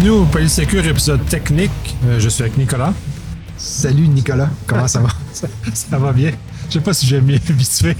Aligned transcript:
Bienvenue 0.00 0.22
au 0.22 0.24
Polysécure 0.24 0.86
épisode 0.86 1.26
technique. 1.26 1.70
Euh, 2.06 2.18
je 2.18 2.30
suis 2.30 2.42
avec 2.42 2.56
Nicolas. 2.56 2.94
Salut 3.58 4.08
Nicolas, 4.08 4.48
comment 4.66 4.88
ça 4.88 5.00
va? 5.00 5.08
ça, 5.34 5.46
ça 5.74 5.98
va 5.98 6.10
bien. 6.14 6.30
Je 6.68 6.74
sais 6.74 6.80
pas 6.80 6.94
si 6.94 7.06
j'ai 7.06 7.20
mis 7.20 7.34
habitué. 7.34 7.94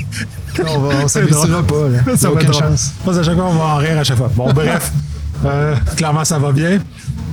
on 0.66 0.78
va, 0.78 0.94
on 1.04 1.08
s'habituera 1.08 1.62
pas. 1.62 1.88
Là. 1.90 2.16
Ça 2.16 2.30
va 2.30 2.36
aucune 2.36 2.54
chance. 2.54 2.94
Pas 3.04 3.18
à 3.18 3.22
chaque 3.22 3.34
fois, 3.34 3.48
on 3.50 3.54
va 3.54 3.64
en 3.64 3.76
rire 3.76 3.98
à 3.98 4.04
chaque 4.04 4.16
fois. 4.16 4.30
Bon, 4.34 4.50
bref. 4.52 4.92
Euh, 5.42 5.74
clairement, 5.96 6.22
ça 6.22 6.38
va 6.38 6.52
bien. 6.52 6.80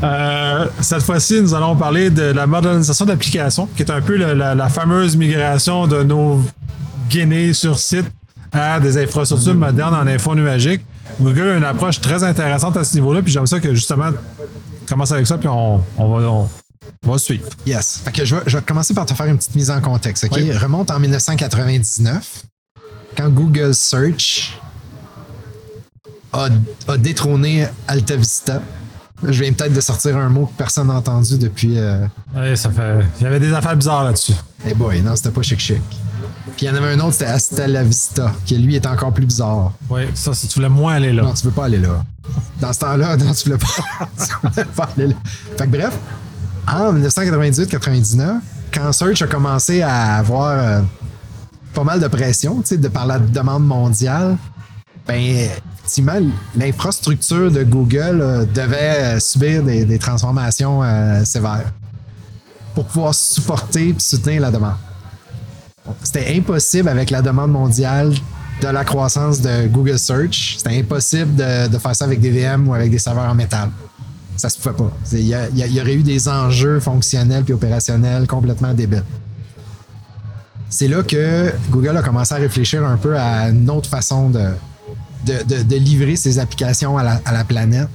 Euh, 0.02 0.66
cette 0.80 1.02
fois-ci, 1.02 1.42
nous 1.42 1.54
allons 1.54 1.76
parler 1.76 2.10
de 2.10 2.22
la 2.22 2.48
modernisation 2.48 3.04
d'applications, 3.04 3.68
qui 3.76 3.84
est 3.84 3.92
un 3.92 4.00
peu 4.00 4.16
la, 4.16 4.56
la 4.56 4.70
fameuse 4.70 5.18
migration 5.18 5.88
de 5.88 6.04
nos 6.04 6.42
guinées 7.10 7.52
sur 7.52 7.78
site 7.78 8.06
à 8.54 8.80
des 8.80 8.98
infrastructures 8.98 9.56
modernes 9.56 9.94
en 9.94 10.08
info 10.08 10.36
nuagique. 10.36 10.86
Google 11.20 11.50
a 11.50 11.58
une 11.58 11.64
approche 11.64 12.00
très 12.00 12.24
intéressante 12.24 12.78
à 12.78 12.84
ce 12.84 12.96
niveau-là, 12.96 13.22
puis 13.22 13.32
j'aime 13.32 13.48
ça 13.48 13.60
que 13.60 13.74
justement, 13.74 14.12
commence 14.88 15.12
avec 15.12 15.28
ça, 15.28 15.38
puis 15.38 15.48
on, 15.48 15.82
on 15.98 16.08
va, 16.08 16.30
on, 16.30 16.50
on 17.06 17.12
va 17.12 17.18
suivre. 17.18 17.48
Yes. 17.66 18.02
Fait 18.04 18.12
que 18.12 18.26
je, 18.26 18.36
vais, 18.36 18.42
je 18.46 18.58
vais 18.58 18.64
commencer 18.64 18.94
par 18.94 19.06
te 19.06 19.14
faire 19.14 19.26
une 19.26 19.38
petite 19.38 19.56
mise 19.56 19.72
en 19.72 19.82
contexte. 19.82 20.26
OK? 20.26 20.32
Oui. 20.36 20.52
Remonte 20.52 20.92
en 20.92 21.00
1999, 21.00 22.44
quand 23.16 23.30
Google 23.30 23.74
Search 23.74 24.60
a, 26.34 26.50
a 26.88 26.98
détrôné 26.98 27.68
Alta 27.88 28.16
Vista. 28.16 28.62
Je 29.24 29.42
viens 29.42 29.52
peut-être 29.52 29.74
de 29.74 29.82
sortir 29.82 30.16
un 30.16 30.30
mot 30.30 30.46
que 30.46 30.56
personne 30.58 30.88
n'a 30.88 30.94
entendu 30.94 31.40
depuis. 31.40 31.80
Euh... 31.80 32.06
Ouais, 32.36 32.56
ça 32.56 32.70
fait. 32.70 33.00
Il 33.20 33.24
y 33.24 33.26
avait 33.26 33.40
des 33.40 33.52
affaires 33.52 33.76
bizarres 33.76 34.04
là-dessus. 34.04 34.34
Hey 34.64 34.76
boy, 34.76 35.02
non, 35.02 35.16
c'était 35.16 35.32
pas 35.32 35.42
chic 35.42 35.60
chic. 35.60 35.82
Puis 36.58 36.66
il 36.66 36.70
y 36.70 36.72
en 36.72 36.76
avait 36.76 36.92
un 36.92 37.00
autre, 37.02 37.14
c'était 37.14 37.26
Hasta 37.26 37.68
la 37.68 37.84
Vista, 37.84 38.34
qui 38.44 38.58
lui 38.58 38.76
est 38.76 38.88
encore 38.88 39.14
plus 39.14 39.28
bizarre. 39.28 39.74
Oui, 39.92 40.02
ça, 40.16 40.34
si 40.34 40.48
tu 40.48 40.56
voulais 40.56 40.70
moins 40.70 40.96
aller 40.96 41.14
là. 41.14 41.22
Non, 41.22 41.34
tu 41.36 41.46
veux 41.46 41.52
pas 41.52 41.66
aller 41.66 41.78
là. 41.78 42.04
Dans 42.60 42.74
ce 42.74 42.80
temps-là, 42.80 43.16
non, 43.16 43.32
tu 43.32 43.44
voulais 43.44 43.60
pas, 43.60 44.08
tu 44.18 44.50
voulais 44.50 44.66
pas 44.66 44.90
aller 44.98 45.08
là. 45.10 45.16
Fait 45.56 45.68
que 45.68 45.78
bref, 45.78 45.96
en 46.68 46.94
1998-99, 46.96 48.40
quand 48.74 48.92
Search 48.92 49.22
a 49.22 49.28
commencé 49.28 49.84
à 49.84 50.16
avoir 50.16 50.50
euh, 50.50 50.82
pas 51.76 51.84
mal 51.84 52.00
de 52.00 52.08
pression, 52.08 52.60
tu 52.62 52.70
sais, 52.70 52.78
de 52.78 52.88
par 52.88 53.06
la 53.06 53.20
demande 53.20 53.64
mondiale, 53.64 54.36
ben, 55.08 55.16
effectivement, 55.16 56.20
l'infrastructure 56.56 57.52
de 57.52 57.64
Google 57.64 58.20
euh, 58.20 58.46
devait 58.46 58.78
euh, 58.98 59.20
subir 59.20 59.62
des, 59.62 59.86
des 59.86 60.00
transformations 60.00 60.82
euh, 60.82 61.24
sévères 61.24 61.72
pour 62.74 62.86
pouvoir 62.86 63.14
supporter 63.14 63.90
et 63.90 63.96
soutenir 64.00 64.42
la 64.42 64.50
demande. 64.50 64.74
C'était 66.04 66.36
impossible 66.36 66.90
avec 66.90 67.10
la 67.10 67.22
demande 67.22 67.52
mondiale 67.52 68.14
de 68.62 68.68
la 68.68 68.84
croissance 68.84 69.42
de 69.42 69.68
Google 69.68 70.00
Search. 70.00 70.56
C'était 70.58 70.78
impossible 70.78 71.36
de, 71.36 71.78
faire 71.78 71.96
ça 71.96 72.06
avec 72.06 72.20
des 72.20 72.32
VM 72.32 72.68
ou 72.68 72.74
avec 72.74 72.92
des 72.92 73.00
serveurs 73.00 73.30
en 73.30 73.36
métal. 73.36 73.70
Ça 74.36 74.50
se 74.50 74.58
pouvait 74.58 74.76
pas. 74.76 74.92
Il 75.12 75.28
y, 75.28 75.82
aurait 75.82 75.96
eu 75.96 76.04
des 76.04 76.28
enjeux 76.28 76.80
fonctionnels 76.80 77.44
puis 77.44 77.54
opérationnels 77.54 78.28
complètement 78.28 78.74
débiles. 78.74 79.04
C'est 80.70 80.88
là 80.88 81.02
que 81.02 81.52
Google 81.70 81.98
a 81.98 82.02
commencé 82.02 82.34
à 82.34 82.38
réfléchir 82.38 82.86
un 82.86 82.98
peu 82.98 83.18
à 83.18 83.50
une 83.50 83.70
autre 83.70 83.90
façon 83.90 84.30
de, 84.30 85.76
livrer 85.76 86.16
ses 86.16 86.40
applications 86.40 86.98
à 86.98 87.04
la, 87.04 87.44
planète. 87.44 87.88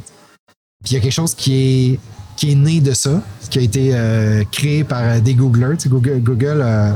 Puis 0.82 0.92
il 0.92 0.94
y 0.94 0.96
a 0.96 1.00
quelque 1.00 1.12
chose 1.12 1.34
qui 1.34 1.98
est, 2.42 2.54
né 2.54 2.80
de 2.80 2.92
ça, 2.92 3.22
qui 3.50 3.58
a 3.60 3.62
été 3.62 3.90
euh, 3.92 4.42
créé 4.50 4.82
par 4.82 5.20
des 5.20 5.34
Googlers. 5.34 5.76
Google, 5.86 6.20
Google 6.20 6.60
euh, 6.60 6.92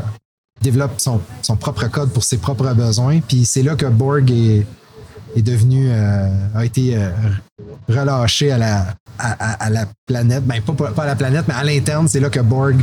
développe 0.62 0.94
son, 0.98 1.20
son 1.42 1.56
propre 1.56 1.86
code 1.88 2.10
pour 2.10 2.24
ses 2.24 2.38
propres 2.38 2.72
besoins. 2.74 3.20
Puis 3.20 3.44
c'est 3.44 3.62
là 3.62 3.76
que 3.76 3.86
Borg 3.86 4.30
est, 4.30 4.66
est 5.36 5.42
devenu, 5.42 5.88
euh, 5.90 6.28
a 6.54 6.64
été 6.64 6.96
euh, 6.96 7.10
relâché 7.88 8.50
à 8.52 8.58
la, 8.58 8.78
à, 9.18 9.32
à- 9.32 9.64
à 9.66 9.70
la 9.70 9.86
planète. 10.06 10.44
Ben, 10.44 10.60
pas, 10.62 10.72
pas 10.90 11.02
à 11.02 11.06
la 11.06 11.16
planète, 11.16 11.44
mais 11.48 11.54
à 11.54 11.64
l'interne, 11.64 12.08
c'est 12.08 12.20
là 12.20 12.30
que 12.30 12.40
Borg 12.40 12.76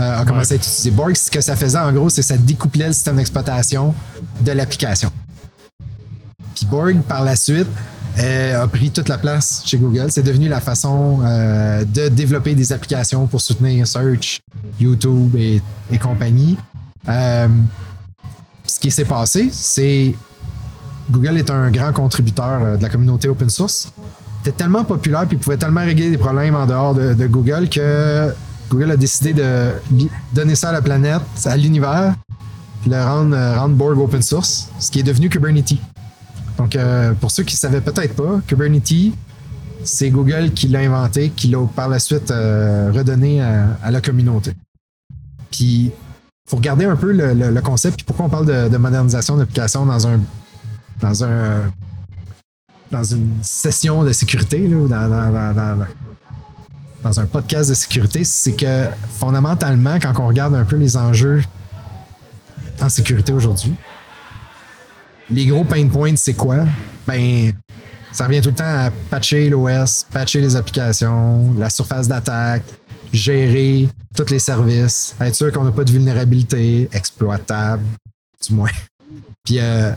euh, 0.00 0.20
a 0.20 0.24
commencé 0.24 0.54
à 0.54 0.56
être 0.56 0.62
utilisé. 0.66 0.90
Borg, 0.90 1.14
ce 1.16 1.30
que 1.30 1.40
ça 1.40 1.54
faisait 1.56 1.78
en 1.78 1.92
gros, 1.92 2.08
c'est 2.08 2.22
que 2.22 2.26
ça 2.28 2.36
découplait 2.36 2.86
le 2.88 2.92
système 2.92 3.16
d'exploitation 3.16 3.94
de 4.40 4.52
l'application. 4.52 5.10
Puis 6.54 6.66
Borg, 6.66 7.00
par 7.02 7.22
la 7.24 7.36
suite, 7.36 7.68
euh, 8.18 8.64
a 8.64 8.66
pris 8.66 8.90
toute 8.90 9.08
la 9.08 9.18
place 9.18 9.62
chez 9.64 9.76
Google. 9.78 10.06
C'est 10.10 10.24
devenu 10.24 10.48
la 10.48 10.60
façon 10.60 11.20
euh, 11.22 11.84
de 11.84 12.08
développer 12.08 12.54
des 12.56 12.72
applications 12.72 13.26
pour 13.28 13.40
soutenir 13.40 13.86
Search, 13.86 14.40
YouTube 14.80 15.36
et, 15.36 15.62
et 15.92 15.98
compagnie. 15.98 16.56
Euh, 17.08 17.48
ce 18.66 18.78
qui 18.78 18.90
s'est 18.90 19.04
passé, 19.04 19.48
c'est 19.50 20.14
Google 21.10 21.38
est 21.38 21.50
un 21.50 21.70
grand 21.70 21.92
contributeur 21.92 22.62
euh, 22.62 22.76
de 22.76 22.82
la 22.82 22.88
communauté 22.88 23.28
open 23.28 23.48
source. 23.48 23.92
Il 24.44 24.48
était 24.48 24.58
tellement 24.58 24.84
populaire 24.84 25.26
puis 25.26 25.36
pouvait 25.36 25.56
tellement 25.56 25.80
régler 25.80 26.10
des 26.10 26.18
problèmes 26.18 26.54
en 26.54 26.66
dehors 26.66 26.94
de, 26.94 27.26
Google 27.26 27.68
que 27.68 28.32
Google 28.70 28.92
a 28.92 28.96
décidé 28.96 29.32
de 29.32 29.70
donner 30.34 30.54
ça 30.54 30.68
à 30.68 30.72
la 30.72 30.82
planète, 30.82 31.22
à 31.46 31.56
l'univers, 31.56 32.14
puis 32.82 32.90
le 32.90 33.02
rendre, 33.02 33.34
euh, 33.34 33.58
rendre 33.58 33.74
Borg 33.74 33.98
open 33.98 34.22
source, 34.22 34.68
ce 34.78 34.90
qui 34.90 35.00
est 35.00 35.04
devenu 35.04 35.28
Kubernetes. 35.28 35.78
Donc, 36.58 36.76
pour 37.20 37.30
ceux 37.30 37.44
qui 37.44 37.54
ne 37.54 37.58
savaient 37.58 37.80
peut-être 37.80 38.16
pas, 38.16 38.40
Kubernetes, 38.48 39.12
c'est 39.84 40.10
Google 40.10 40.50
qui 40.50 40.66
l'a 40.66 40.80
inventé, 40.80 41.30
qui 41.30 41.46
l'a 41.46 41.64
par 41.68 41.88
la 41.88 42.00
suite 42.00 42.30
redonné 42.30 43.40
à, 43.40 43.78
à 43.80 43.92
la 43.92 44.00
communauté. 44.00 44.54
Puis, 45.52 45.92
faut 46.48 46.56
regarder 46.56 46.86
un 46.86 46.96
peu 46.96 47.12
le, 47.12 47.60
concept, 47.60 47.96
puis 47.96 48.04
pourquoi 48.04 48.26
on 48.26 48.28
parle 48.28 48.46
de, 48.46 48.68
de 48.68 48.76
modernisation 48.76 49.36
d'application 49.36 49.86
dans 49.86 50.06
un 50.06 50.20
dans 51.00 51.24
un 51.24 51.70
dans 52.90 53.04
une 53.04 53.34
session 53.42 54.02
de 54.02 54.12
sécurité, 54.12 54.66
là, 54.66 54.76
ou 54.76 54.88
dans- 54.88 55.86
dans 57.02 57.20
un 57.20 57.26
podcast 57.26 57.68
de 57.70 57.74
sécurité, 57.74 58.24
c'est 58.24 58.52
que 58.52 58.86
fondamentalement, 59.18 59.98
quand 60.00 60.12
on 60.18 60.26
regarde 60.26 60.54
un 60.54 60.64
peu 60.64 60.76
les 60.76 60.96
enjeux 60.96 61.42
en 62.80 62.88
sécurité 62.88 63.32
aujourd'hui, 63.32 63.74
les 65.30 65.46
gros 65.46 65.64
pain 65.64 65.86
points, 65.88 66.16
c'est 66.16 66.34
quoi? 66.34 66.64
Ben, 67.06 67.52
ça 68.12 68.26
revient 68.26 68.40
tout 68.40 68.48
le 68.48 68.54
temps 68.54 68.64
à 68.64 68.90
patcher 69.10 69.48
l'OS, 69.50 70.06
patcher 70.10 70.40
les 70.40 70.56
applications, 70.56 71.54
la 71.58 71.70
surface 71.70 72.08
d'attaque, 72.08 72.64
gérer 73.12 73.88
tous 74.24 74.30
les 74.32 74.38
services, 74.40 75.14
être 75.20 75.34
sûr 75.34 75.52
qu'on 75.52 75.64
n'a 75.64 75.70
pas 75.70 75.84
de 75.84 75.92
vulnérabilité 75.92 76.88
exploitable, 76.92 77.84
du 78.46 78.54
moins. 78.54 78.70
Puis, 79.44 79.58
euh, 79.60 79.92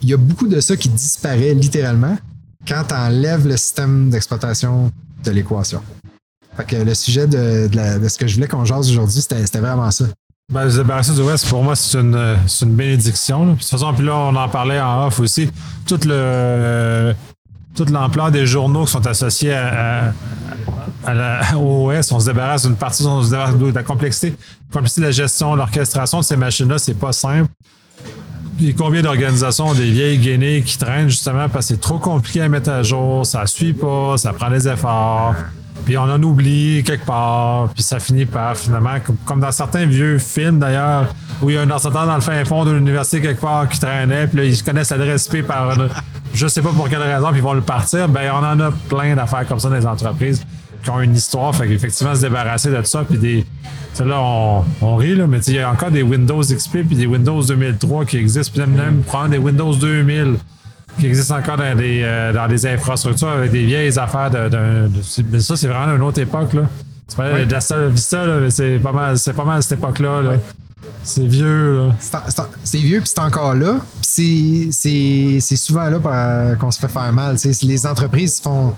il 0.00 0.08
y 0.08 0.14
a 0.14 0.16
beaucoup 0.16 0.48
de 0.48 0.58
ça 0.60 0.76
qui 0.76 0.88
disparaît 0.88 1.52
littéralement 1.54 2.16
quand 2.66 2.84
tu 2.88 2.94
enlèves 2.94 3.46
le 3.46 3.56
système 3.56 4.10
d'exploitation 4.10 4.90
de 5.24 5.30
l'équation. 5.30 5.82
Fait 6.56 6.64
que 6.64 6.76
le 6.76 6.94
sujet 6.94 7.26
de, 7.26 7.68
la- 7.74 8.08
ce 8.08 8.16
que 8.18 8.26
je 8.26 8.34
voulais 8.34 8.48
qu'on 8.48 8.64
jase 8.64 8.90
aujourd'hui, 8.90 9.20
c'était 9.20 9.60
vraiment 9.60 9.90
ça. 9.90 10.06
Ben, 10.50 10.70
se 10.70 10.78
débarrasser 10.78 11.12
du 11.12 11.20
West, 11.20 11.46
pour 11.48 11.62
moi, 11.62 11.76
c'est 11.76 11.98
une, 11.98 12.34
bénédiction. 12.74 13.52
de 13.52 13.58
toute 13.58 13.68
façon, 13.68 13.92
puis 13.92 14.06
là, 14.06 14.16
on 14.16 14.34
en 14.34 14.48
parlait 14.48 14.80
en 14.80 15.06
off 15.06 15.20
aussi. 15.20 15.50
Tout 15.86 16.00
le, 16.06 17.14
toute 17.74 17.90
l'ampleur 17.90 18.30
des 18.30 18.46
journaux 18.46 18.84
qui 18.84 18.92
sont 18.92 19.06
associés 19.06 19.54
à, 19.54 20.12
la, 21.06 21.40
OS, 21.56 22.12
on 22.12 22.20
se 22.20 22.26
débarrasse 22.26 22.66
d'une 22.66 22.76
partie, 22.76 23.04
on 23.06 23.22
se 23.22 23.30
débarrasse 23.30 23.56
de 23.56 23.72
la 23.72 23.82
complexité. 23.82 24.30
La 24.70 24.74
complexité 24.74 25.00
de 25.02 25.06
la 25.06 25.12
gestion, 25.12 25.54
l'orchestration 25.54 26.20
de 26.20 26.24
ces 26.24 26.36
machines-là, 26.36 26.78
c'est 26.78 26.98
pas 26.98 27.12
simple. 27.12 27.50
Puis 28.56 28.74
combien 28.74 29.02
d'organisations 29.02 29.68
ont 29.68 29.74
des 29.74 29.90
vieilles 29.90 30.18
guinées 30.18 30.62
qui 30.62 30.76
traînent 30.76 31.08
justement 31.08 31.48
parce 31.48 31.66
que 31.66 31.74
c'est 31.74 31.80
trop 31.80 31.98
compliqué 31.98 32.40
à 32.40 32.48
mettre 32.48 32.70
à 32.70 32.82
jour, 32.82 33.24
ça 33.24 33.46
suit 33.46 33.72
pas, 33.72 34.16
ça 34.16 34.32
prend 34.32 34.50
des 34.50 34.66
efforts. 34.66 35.36
Puis 35.88 35.96
on 35.96 36.02
en 36.02 36.22
oublie 36.22 36.82
quelque 36.84 37.06
part, 37.06 37.70
puis 37.72 37.82
ça 37.82 37.98
finit 37.98 38.26
par 38.26 38.54
finalement, 38.58 38.96
comme, 39.24 39.40
dans 39.40 39.50
certains 39.50 39.86
vieux 39.86 40.18
films 40.18 40.58
d'ailleurs, 40.58 41.14
où 41.40 41.48
il 41.48 41.56
y 41.56 41.58
a 41.58 41.62
un 41.62 41.70
ordinateur 41.70 42.06
dans 42.06 42.14
le 42.14 42.20
fin 42.20 42.44
fond 42.44 42.66
de 42.66 42.72
l'université 42.72 43.22
quelque 43.22 43.40
part 43.40 43.66
qui 43.70 43.80
traînait, 43.80 44.26
puis 44.26 44.36
là 44.36 44.44
ils 44.44 44.62
connaissent 44.62 44.90
l'adresse 44.90 45.30
IP 45.32 45.46
par 45.46 45.78
je 46.34 46.46
sais 46.46 46.60
pas 46.60 46.72
pour 46.72 46.90
quelle 46.90 47.00
raison, 47.00 47.28
puis 47.30 47.38
ils 47.38 47.42
vont 47.42 47.54
le 47.54 47.62
partir. 47.62 48.06
Ben 48.06 48.30
on 48.34 48.44
en 48.44 48.60
a 48.60 48.70
plein 48.70 49.16
d'affaires 49.16 49.48
comme 49.48 49.60
ça 49.60 49.70
dans 49.70 49.76
les 49.76 49.86
entreprises 49.86 50.44
qui 50.84 50.90
ont 50.90 51.00
une 51.00 51.16
histoire, 51.16 51.56
fait 51.56 51.66
qu'effectivement 51.66 52.14
se 52.14 52.20
débarrasser 52.20 52.70
de 52.70 52.82
ça, 52.82 53.04
puis 53.08 53.16
des. 53.16 53.46
Là, 53.98 54.20
on, 54.20 54.64
on 54.82 54.96
rit, 54.96 55.16
là, 55.16 55.26
mais 55.26 55.38
il 55.38 55.54
y 55.54 55.58
a 55.58 55.70
encore 55.70 55.90
des 55.90 56.02
Windows 56.02 56.42
XP 56.42 56.86
puis 56.86 56.96
des 56.96 57.06
Windows 57.06 57.42
2003 57.42 58.04
qui 58.04 58.18
existent, 58.18 58.52
puis 58.52 58.60
même, 58.60 58.76
même 58.76 59.02
prendre 59.04 59.30
des 59.30 59.38
Windows 59.38 59.74
2000 59.74 60.36
qui 60.98 61.06
existent 61.06 61.36
encore 61.38 61.56
dans 61.56 61.76
des, 61.76 62.02
euh, 62.02 62.32
dans 62.32 62.46
des 62.48 62.66
infrastructures 62.66 63.28
avec 63.28 63.50
des 63.50 63.64
vieilles 63.64 63.98
affaires 63.98 64.30
de. 64.30 64.48
de- 64.48 64.88
de- 64.88 65.02
c'est- 65.02 65.24
mais 65.30 65.40
ça, 65.40 65.56
c'est 65.56 65.68
vraiment 65.68 65.94
une 65.96 66.02
autre 66.02 66.20
époque. 66.20 66.52
Là. 66.52 66.62
C'est 67.06 67.16
pas 67.16 67.44
de 67.44 67.50
la 67.52 67.88
Vista, 67.88 68.26
là, 68.26 68.38
mais 68.40 68.50
c'est 68.50 68.78
pas 68.78 68.92
mal, 68.92 69.18
c'est 69.18 69.32
pas 69.32 69.44
mal 69.44 69.62
cette 69.62 69.78
époque-là. 69.78 70.22
là. 70.22 70.32
C'est 71.02 71.26
vieux. 71.26 71.78
Là. 71.88 71.94
C'est 71.98 72.14
en- 72.14 72.22
c'est 72.28 72.40
en- 72.40 72.46
C'est 72.64 72.78
vieux, 72.78 73.00
puis 73.00 73.08
c'est 73.08 73.20
encore 73.20 73.54
là. 73.54 73.76
Puis 74.02 74.02
c'est- 74.02 74.68
c'est 74.72 75.38
c'est 75.40 75.56
souvent 75.56 75.88
là 75.88 75.98
par- 75.98 76.58
qu'on 76.58 76.70
se 76.70 76.78
fait 76.78 76.88
faire 76.88 77.12
mal. 77.12 77.38
tu 77.38 77.52
sais. 77.52 77.66
Les 77.66 77.86
entreprises 77.86 78.40
font. 78.40 78.74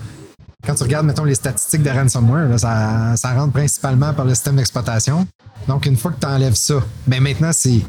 Quand 0.65 0.75
tu 0.75 0.83
regardes, 0.83 1.07
mettons, 1.07 1.23
les 1.23 1.35
statistiques 1.35 1.81
de 1.83 1.89
ransomware, 1.89 2.47
là, 2.47 2.57
ça, 2.57 3.15
ça 3.15 3.33
rentre 3.33 3.51
principalement 3.53 4.13
par 4.13 4.25
le 4.25 4.33
système 4.35 4.55
d'exploitation. 4.57 5.25
Donc, 5.67 5.85
une 5.87 5.97
fois 5.97 6.11
que 6.11 6.19
tu 6.19 6.27
enlèves 6.27 6.53
ça, 6.55 6.75
ben 7.07 7.21
maintenant, 7.21 7.49
c'est 7.51 7.81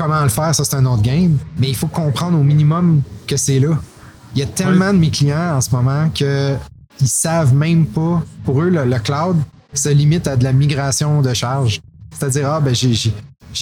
comment 0.00 0.22
le 0.22 0.28
faire, 0.30 0.54
ça, 0.54 0.64
c'est 0.64 0.76
un 0.76 0.86
autre 0.86 1.02
game. 1.02 1.36
Mais 1.58 1.68
il 1.68 1.76
faut 1.76 1.86
comprendre 1.88 2.38
au 2.38 2.42
minimum 2.42 3.02
que 3.26 3.36
c'est 3.36 3.58
là. 3.60 3.78
Il 4.34 4.40
y 4.40 4.42
a 4.42 4.46
tellement 4.46 4.92
de 4.92 4.98
mes 4.98 5.10
clients 5.10 5.56
en 5.56 5.60
ce 5.60 5.70
moment 5.70 6.08
que 6.14 6.54
ils 7.00 7.08
savent 7.08 7.54
même 7.54 7.86
pas. 7.86 8.22
Pour 8.44 8.62
eux, 8.62 8.70
le, 8.70 8.84
le 8.84 8.98
cloud 8.98 9.36
se 9.74 9.88
limite 9.88 10.26
à 10.26 10.36
de 10.36 10.44
la 10.44 10.52
migration 10.52 11.20
de 11.20 11.34
charge. 11.34 11.80
C'est-à-dire, 12.18 12.48
ah, 12.50 12.60
ben, 12.60 12.74
j'ai, 12.74 12.92
j'ai, 12.94 13.12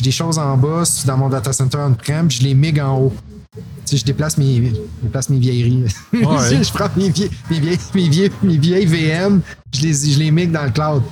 des 0.02 0.10
choses 0.10 0.38
en 0.38 0.56
bas 0.56 0.82
dans 1.06 1.16
mon 1.16 1.28
data 1.28 1.52
center 1.52 1.78
on-prem, 1.78 2.28
puis 2.28 2.38
je 2.38 2.42
les 2.44 2.54
migre 2.54 2.84
en 2.84 2.98
haut. 2.98 3.12
Tu 3.54 3.62
sais, 3.84 3.96
je 3.98 4.04
déplace 4.04 4.36
mes, 4.38 4.56
je 4.56 4.72
déplace 5.02 5.28
mes 5.30 5.38
vieilleries. 5.38 5.84
Ouais. 6.12 6.22
je 6.62 6.72
prends 6.72 6.88
mes 6.96 7.10
vieilles, 7.10 7.30
mes 7.50 7.60
vieilles, 7.60 7.78
mes 7.94 8.08
vieilles, 8.08 8.32
mes 8.42 8.56
vieilles 8.58 8.86
VM, 8.86 9.40
je 9.74 9.82
les, 9.82 10.12
je 10.12 10.18
les 10.18 10.30
migre 10.30 10.52
dans 10.52 10.64
le 10.64 10.70
cloud. 10.70 11.02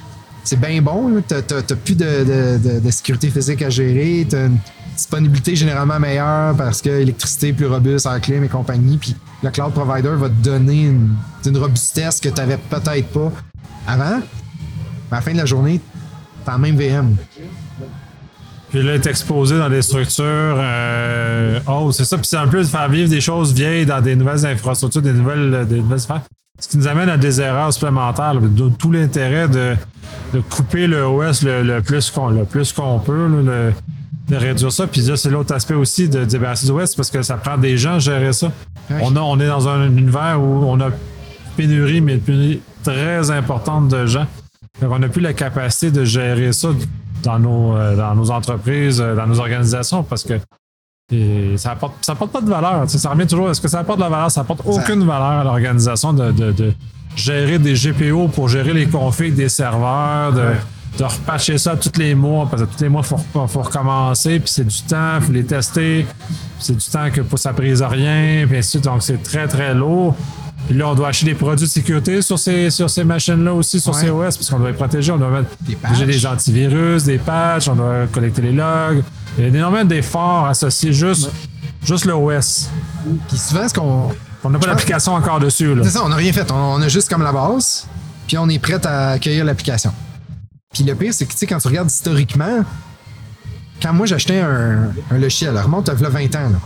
C'est 0.45 0.61
bien 0.61 0.81
bon, 0.81 1.23
t'as- 1.27 1.43
t'as 1.43 1.75
plus 1.75 1.97
de, 1.97 2.05
de, 2.05 2.59
de- 2.59 2.81
de 2.81 2.91
sécurité 2.91 3.31
physique 3.31 3.63
à 3.63 3.71
gérer, 3.71 4.27
une 4.33 4.59
disponibilité 4.97 5.57
généralement 5.57 5.99
meilleure 5.99 6.57
parce 6.57 6.83
que 6.83 6.89
l'électricité 6.89 7.49
est 7.49 7.53
plus 7.53 7.67
robuste, 7.67 8.07
en 8.07 8.19
clim 8.19 8.43
et 8.45 8.49
compagnie, 8.49 8.97
puis 8.97 9.15
le 9.43 9.51
cloud 9.51 9.73
provider 9.73 10.15
va 10.17 10.29
te 10.29 10.43
donner 10.43 10.87
une, 10.87 11.15
une 11.45 11.59
robustesse 11.59 12.21
que 12.21 12.29
tu 12.29 12.35
n'avais 12.35 12.57
peut-être 12.57 13.09
pas 13.09 13.33
avant. 13.87 14.21
Mais 15.11 15.17
à 15.17 15.17
la 15.17 15.21
fin 15.21 15.33
de 15.33 15.39
la 15.39 15.47
journée, 15.47 15.81
t'as 16.45 16.53
la 16.53 16.59
même 16.59 16.77
VM. 16.77 17.17
Puis 18.71 18.83
là, 18.83 18.95
être 18.95 19.07
exposé 19.07 19.57
dans 19.59 19.71
des 19.71 19.83
structures 19.83 20.25
euh, 20.25 21.61
oh, 21.69 21.93
c'est 21.93 22.05
ça. 22.05 22.17
Puis 22.17 22.27
c'est 22.27 22.37
un 22.37 22.49
peu 22.49 22.59
de 22.59 22.67
faire 22.67 22.89
vivre 22.89 23.09
des 23.09 23.21
choses 23.21 23.53
vieilles 23.53 23.87
dans 23.87 24.01
des 24.01 24.17
nouvelles 24.17 24.45
infrastructures, 24.45 25.03
des 25.03 25.13
nouvelles, 25.13 25.67
des 25.69 25.81
nouvelles 25.81 26.01
sphères. 26.01 26.23
Ce 26.59 26.69
qui 26.69 26.79
nous 26.79 26.89
amène 26.89 27.09
à 27.09 27.17
des 27.17 27.41
erreurs 27.41 27.73
supplémentaires. 27.73 28.35
là. 28.35 28.41
Tout 28.79 28.91
l'intérêt 28.91 29.47
de, 29.47 29.77
de 30.33 30.41
couper 30.41 30.87
le 30.87 31.05
OS 31.07 31.43
le, 31.43 31.81
plus 31.81 32.11
qu'on 32.11 32.31
le 32.31 32.45
plus 32.45 32.73
qu'on 32.73 32.99
peut, 32.99 33.29
là, 33.29 33.71
de 34.29 34.37
réduire 34.37 34.73
ça. 34.73 34.87
Puis 34.87 35.01
là, 35.03 35.17
c'est 35.17 35.31
l'autre 35.31 35.55
aspect 35.55 35.75
aussi 35.75 36.09
de 36.09 36.25
débarrasser 36.25 36.67
du 36.67 36.73
OS 36.73 36.95
parce 36.95 37.11
que 37.11 37.23
ça 37.23 37.37
prend 37.37 37.57
des 37.59 37.77
gens 37.79 37.95
à 37.95 37.99
gérer 37.99 38.33
ça. 38.33 38.51
On, 39.03 39.15
a, 39.17 39.21
on 39.21 39.39
est 39.41 39.47
dans 39.47 39.69
un 39.69 39.87
univers 39.87 40.41
où 40.41 40.65
on 40.67 40.81
a 40.81 40.89
pénurie, 41.57 42.01
mais 42.01 42.15
une 42.15 42.21
pénurie 42.21 42.61
très 42.83 43.31
importante 43.31 43.89
de 43.89 44.07
gens. 44.07 44.27
Donc, 44.81 44.91
on 44.93 44.99
n'a 44.99 45.09
plus 45.09 45.23
la 45.23 45.33
capacité 45.33 45.91
de 45.91 46.05
gérer 46.05 46.53
ça 46.53 46.69
dans 47.23 47.39
nos, 47.39 47.77
euh, 47.77 47.97
dans 47.97 48.15
nos 48.15 48.31
entreprises, 48.31 49.01
euh, 49.01 49.15
dans 49.17 49.27
nos 49.27 49.39
organisations, 49.41 50.03
parce 50.03 50.23
que 50.23 50.35
et 51.13 51.55
ça 51.57 51.71
apporte, 51.71 51.95
ça 52.05 52.13
apporte 52.13 52.33
pas 52.33 52.41
de 52.41 52.51
valeur. 52.51 52.83
Tu 52.83 52.89
sais, 52.91 52.99
ça 52.99 53.11
revient 53.11 53.29
toujours. 53.29 53.49
Est-ce 53.51 53.61
que 53.61 53.69
ça 53.69 53.79
apporte 53.79 53.99
de 53.99 54.03
la 54.05 54.09
valeur? 54.11 54.29
Ça 54.31 54.41
apporte 54.41 54.63
aucune 54.65 55.05
valeur 55.07 55.23
à 55.41 55.45
l'organisation 55.45 56.13
de, 56.13 56.33
de- 56.33 56.51
de 56.51 56.73
gérer 57.15 57.59
des 57.61 57.75
GPO 57.75 58.27
pour 58.29 58.49
gérer 58.49 58.73
les 58.75 58.87
configs 58.87 59.35
des 59.35 59.49
serveurs, 59.49 60.33
de, 60.33 60.43
de 60.99 61.05
repatcher 61.05 61.59
ça 61.59 61.77
tous 61.77 61.99
les 61.99 62.15
mois, 62.15 62.47
parce 62.51 62.63
que 62.63 62.69
tous 62.69 62.83
les 62.83 62.89
mois, 62.89 63.03
il 63.05 63.09
faut, 63.09 63.47
faut 63.47 63.63
recommencer, 63.63 64.41
puis 64.41 64.51
c'est 64.51 64.67
du 64.67 64.83
temps, 64.83 65.17
il 65.21 65.25
faut 65.27 65.33
les 65.33 65.45
tester, 65.45 66.07
puis 66.09 66.35
c'est 66.59 66.77
du 66.77 66.85
temps 66.87 67.11
que 67.11 67.21
ça 67.37 67.53
prise 67.53 67.83
à 67.83 67.89
rien, 67.89 68.47
puis 68.49 68.57
ainsi 68.59 68.79
de 68.79 68.83
suite. 68.83 68.85
Donc 68.85 69.03
c'est 69.03 69.23
très, 69.23 69.47
très 69.47 69.75
lourd. 69.75 70.15
Puis 70.67 70.77
là, 70.77 70.89
on 70.89 70.95
doit 70.95 71.09
acheter 71.09 71.27
des 71.27 71.35
produits 71.35 71.65
de 71.67 71.71
sécurité 71.71 72.23
sur 72.23 72.39
ces, 72.39 72.71
sur 72.71 72.91
ces 72.91 73.05
machines-là 73.05 73.53
aussi, 73.55 73.79
sur 73.79 73.95
Ouais. 73.95 74.01
ces 74.01 74.11
OS, 74.11 74.37
parce 74.37 74.51
qu'on 74.51 74.59
doit 74.59 74.71
les 74.71 74.77
protéger. 74.77 75.13
On 75.13 75.17
doit 75.19 75.31
mettre 75.31 75.51
Des 75.61 75.77
déjà 75.91 76.07
des 76.07 76.27
antivirus, 76.27 77.05
des 77.05 77.19
patchs, 77.19 77.69
on 77.69 77.77
doit 77.77 78.07
collecter 78.13 78.43
les 78.43 78.53
logs. 78.53 79.03
Il 79.39 79.43
y 79.43 79.47
a 79.47 79.49
énormément 79.49 79.85
d'efforts 79.85 80.47
associés 80.47 80.93
juste, 80.93 81.31
juste 81.85 82.05
le 82.07 82.15
OS. 82.15 82.69
Puis 83.29 83.37
souvent, 83.39 83.69
ce 83.69 83.75
qu'on. 83.75 84.09
On 84.43 84.51
n'a 84.51 84.59
pas 84.59 84.67
d'application 84.69 85.13
encore 85.13 85.41
dessus. 85.41 85.75
Là. 85.75 85.83
C'est 85.85 85.91
ça, 85.91 86.03
on 86.05 86.09
n'a 86.09 86.17
rien 86.17 86.33
fait. 86.33 86.51
On, 86.51 86.55
on 86.75 86.83
a 86.83 86.89
juste 86.89 87.09
comme 87.11 87.23
la 87.23 87.33
base, 87.33 87.87
puis 88.27 88.39
on 88.39 88.49
est 88.49 88.59
prêt 88.59 88.85
à 88.87 89.11
accueillir 89.11 89.45
l'application. 89.45 89.93
Puis 90.77 90.85
le 90.85 90.95
pire, 90.95 91.15
c'est 91.15 91.25
que 91.25 91.33
tu 91.33 91.39
sais, 91.39 91.47
quand 91.47 91.57
tu 91.57 91.69
regardes 91.69 91.91
historiquement, 91.91 92.63
quand 93.81 93.95
moi 93.95 94.05
j'achetais 94.05 94.41
un, 94.41 94.91
un 95.11 95.19
logiciel, 95.19 95.57
remonte 95.57 95.89
à 95.89 95.95
v'là 95.95 96.11
20 96.11 96.35
ans, 96.35 96.51
là. 96.51 96.59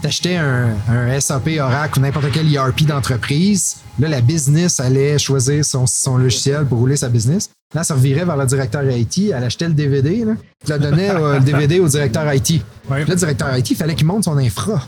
T'achetais 0.00 0.36
un, 0.36 0.70
un 0.88 1.20
SAP, 1.20 1.50
Oracle 1.60 1.98
ou 1.98 2.02
n'importe 2.02 2.32
quel 2.32 2.52
ERP 2.52 2.82
d'entreprise. 2.86 3.76
Là, 4.00 4.08
la 4.08 4.22
business 4.22 4.80
allait 4.80 5.18
choisir 5.18 5.64
son, 5.64 5.86
son 5.86 6.16
logiciel 6.16 6.64
pour 6.64 6.78
rouler 6.78 6.96
sa 6.96 7.10
business. 7.10 7.50
Là, 7.74 7.84
ça 7.84 7.94
revirait 7.94 8.24
vers 8.24 8.36
le 8.36 8.46
directeur 8.46 8.82
IT. 8.90 9.30
Elle 9.32 9.44
achetait 9.44 9.68
le 9.68 9.74
DVD. 9.74 10.24
Là. 10.24 10.32
Elle 10.68 10.80
donnait 10.80 11.10
euh, 11.10 11.34
le 11.34 11.44
DVD 11.44 11.78
au 11.78 11.86
directeur 11.86 12.32
IT. 12.34 12.44
Puis 12.44 12.62
là, 12.90 13.04
le 13.06 13.14
directeur 13.14 13.56
IT, 13.56 13.70
il 13.70 13.76
fallait 13.76 13.94
qu'il 13.94 14.06
monte 14.06 14.24
son 14.24 14.38
infra. 14.38 14.82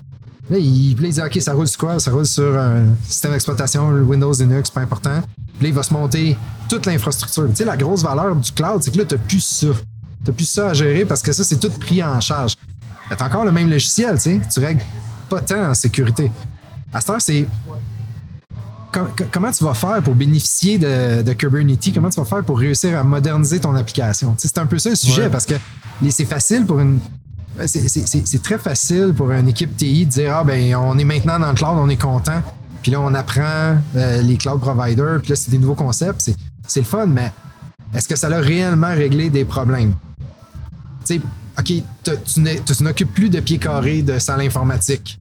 Là, 0.51 0.59
il, 0.59 0.95
puis 0.95 1.03
là, 1.05 1.09
il 1.09 1.11
disait, 1.11 1.25
OK, 1.25 1.41
ça 1.41 1.53
roule 1.53 1.69
sur 1.69 1.79
quoi? 1.79 2.01
Ça 2.01 2.11
roule 2.11 2.27
sur 2.27 2.59
un 2.59 2.87
système 3.07 3.33
d'exploitation, 3.33 3.89
Windows, 3.91 4.33
Linux, 4.33 4.71
pas 4.71 4.81
important. 4.81 5.23
Puis 5.59 5.63
là, 5.65 5.69
il 5.69 5.75
va 5.75 5.83
se 5.83 5.93
monter 5.93 6.37
toute 6.69 6.87
l'infrastructure. 6.87 7.49
Tu 7.51 7.57
sais, 7.57 7.65
la 7.65 7.77
grosse 7.77 8.03
valeur 8.03 8.35
du 8.35 8.51
cloud, 8.53 8.83
c'est 8.83 8.91
que 8.93 8.99
là, 8.99 9.05
tu 9.05 9.15
n'as 9.15 9.21
plus 9.21 9.41
ça. 9.41 9.67
Tu 10.25 10.33
plus 10.33 10.49
ça 10.49 10.71
à 10.71 10.73
gérer 10.75 11.05
parce 11.05 11.21
que 11.23 11.33
ça, 11.33 11.45
c'est 11.45 11.59
tout 11.59 11.71
pris 11.71 12.03
en 12.03 12.21
charge. 12.21 12.57
Tu 13.17 13.23
encore 13.23 13.45
le 13.45 13.53
même 13.53 13.69
logiciel, 13.71 14.15
tu 14.15 14.21
sais. 14.23 14.41
Tu 14.53 14.61
règles 14.61 14.83
pas 15.29 15.41
tant 15.41 15.71
en 15.71 15.75
sécurité. 15.75 16.31
À 16.93 17.01
cette 17.01 17.11
heure, 17.11 17.21
c'est 17.21 17.47
com- 18.93 19.09
com- 19.17 19.27
comment 19.31 19.51
tu 19.53 19.65
vas 19.65 19.75
faire 19.75 20.03
pour 20.03 20.15
bénéficier 20.15 20.79
de, 20.79 21.23
de 21.23 21.33
Kubernetes? 21.35 21.93
Comment 21.93 22.09
tu 22.11 22.19
vas 22.21 22.25
faire 22.27 22.43
pour 22.45 22.59
réussir 22.59 22.99
à 22.99 23.05
moderniser 23.05 23.61
ton 23.61 23.75
application? 23.75 24.33
Tu 24.35 24.43
sais, 24.43 24.49
C'est 24.55 24.61
un 24.61 24.67
peu 24.67 24.79
ça 24.79 24.91
le 24.91 24.97
sujet 24.97 25.25
Ouais. 25.25 25.29
parce 25.31 25.45
que 25.47 25.55
c'est 26.11 26.25
facile 26.25 26.65
pour 26.67 26.81
une. 26.81 26.99
c'est 27.67 28.43
très 28.43 28.59
facile 28.59 29.13
pour 29.17 29.31
une 29.31 29.49
équipe 29.49 29.77
TI 29.77 30.07
de 30.07 30.11
dire 30.11 30.37
Ah, 30.37 30.45
ben, 30.45 30.75
on 30.77 30.97
est 30.99 31.05
maintenant 31.05 31.39
dans 31.39 31.49
le 31.51 31.55
cloud, 31.55 31.77
on 31.79 31.89
est 31.89 32.01
content. 32.01 32.43
Puis 32.85 32.93
là, 32.93 33.01
on 33.01 33.15
apprend 33.15 33.79
euh, 33.97 34.21
les 34.21 34.37
cloud 34.37 34.61
providers, 34.61 35.19
puis 35.23 35.31
là, 35.31 35.37
c'est 35.37 35.51
des 35.51 35.57
nouveaux 35.59 35.75
concepts. 35.75 36.21
C'est- 36.21 36.37
C'est 36.67 36.81
le 36.81 36.87
fun, 36.87 37.07
mais 37.07 37.33
est-ce 37.95 38.07
que 38.07 38.15
ça 38.17 38.27
a 38.29 38.41
réellement 38.41 38.89
réglé 38.95 39.31
des 39.31 39.45
problèmes? 39.47 39.95
Tu 41.07 41.17
sais, 41.17 41.21
OK, 41.59 41.73
tu 42.75 42.83
n'occupes 42.85 43.13
plus 43.15 43.31
de 43.31 43.41
pieds 43.41 43.59
carrés 43.59 44.03
de 44.03 44.19
salle 44.19 44.41
informatique. 44.43 45.19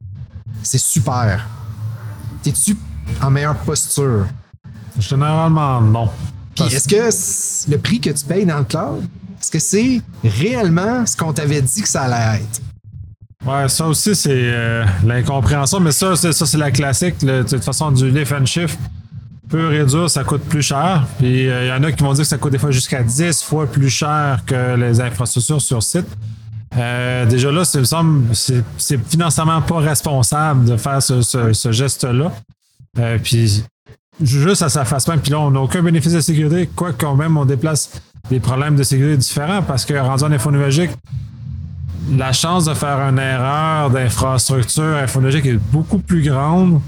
C'est 0.62 0.77
super. 0.77 1.48
T'es-tu 2.44 2.75
en 3.21 3.30
meilleure 3.31 3.57
posture? 3.60 4.25
Généralement, 5.00 5.80
non. 5.81 6.09
Puis 6.56 6.66
est-ce 6.66 6.88
que 6.88 7.71
le 7.71 7.77
prix 7.77 8.00
que 8.01 8.09
tu 8.09 8.25
payes 8.25 8.45
dans 8.45 8.59
le 8.59 8.63
cloud, 8.66 9.04
est-ce 9.42 9.51
que 9.51 9.59
c'est 9.59 10.01
réellement 10.24 11.06
ce 11.06 11.16
qu'on 11.18 11.31
t'avait 11.33 11.62
dit 11.62 11.81
que 11.81 11.89
ça 11.89 12.04
allait 12.04 12.42
être? 12.44 12.62
Ouais, 13.45 13.68
ça 13.68 13.88
aussi, 13.88 14.16
c'est 14.16 14.30
euh, 14.31 14.86
l'incompréhension. 15.06 15.80
Mais 15.80 15.92
ça, 15.92 16.16
c'est, 16.16 16.31
ça, 16.31 16.45
c'est 16.45 16.57
la 16.57 16.72
classique. 16.72 17.19
de 17.25 17.44
toute 17.44 17.63
façon, 17.63 17.92
du 17.92 18.10
lift 18.10 18.31
and 18.31 18.45
shift 18.45 18.80
peut 19.50 19.68
réduire, 19.68 20.10
ça 20.10 20.24
coûte 20.24 20.44
plus 20.44 20.62
cher. 20.62 21.06
Puis 21.19 21.50
euh, 21.50 21.66
il 21.66 21.68
y 21.68 21.72
en 21.72 21.84
a 21.84 21.92
qui 21.92 22.04
vont 22.04 22.13
dire 22.13 22.24
que 22.24 22.28
ça 22.30 22.38
coûte 22.38 22.54
des 22.54 22.57
fois 22.57 22.72
jusqu'à 22.72 23.04
10 23.04 23.44
fois 23.44 23.68
plus 23.68 23.90
cher 23.90 24.40
que 24.45 24.75
les 24.75 25.00
infrastructures 25.01 25.62
sur 25.62 25.84
site. 25.84 26.07
Euh, 26.75 27.26
déjà 27.26 27.52
là, 27.52 27.64
ça 27.66 27.80
me 27.80 27.83
semble, 27.83 28.35
c'est, 28.35 28.64
c'est 28.78 29.00
financièrement 29.07 29.62
pas 29.62 29.78
responsable 29.80 30.66
de 30.66 30.78
faire 30.78 31.04
ce, 31.04 31.21
ce- 31.21 31.54
ce 31.54 31.71
geste-là. 31.71 32.31
Euh, 32.97 33.18
puis 33.21 33.64
juste 34.21 34.62
à 34.64 34.69
sa 34.69 34.85
face 34.85 35.07
même, 35.07 35.19
puis 35.19 35.31
là, 35.31 35.40
on 35.42 35.52
n'a 35.52 35.59
aucun 35.59 35.83
bénéfice 35.83 36.14
de 36.14 36.21
sécurité, 36.21 36.68
quoi 36.76 36.92
quand 36.94 37.16
même 37.16 37.38
on 37.38 37.45
déplace 37.45 37.92
des 38.31 38.40
problèmes 38.40 38.76
de 38.76 38.83
sécurité 38.83 39.18
différents 39.18 39.62
parce 39.62 39.85
que 39.85 39.94
rendu 39.95 40.23
en 40.23 40.31
info 40.31 40.50
la 42.12 42.33
chance 42.33 42.66
de 42.66 42.74
faire 42.74 43.00
une 43.00 43.19
erreur 43.19 43.90
d'infrastructure 43.90 44.98
infonologique 45.04 45.45
est 45.45 45.60
beaucoup 45.72 46.00
plus 46.00 46.22
grande 46.22 46.81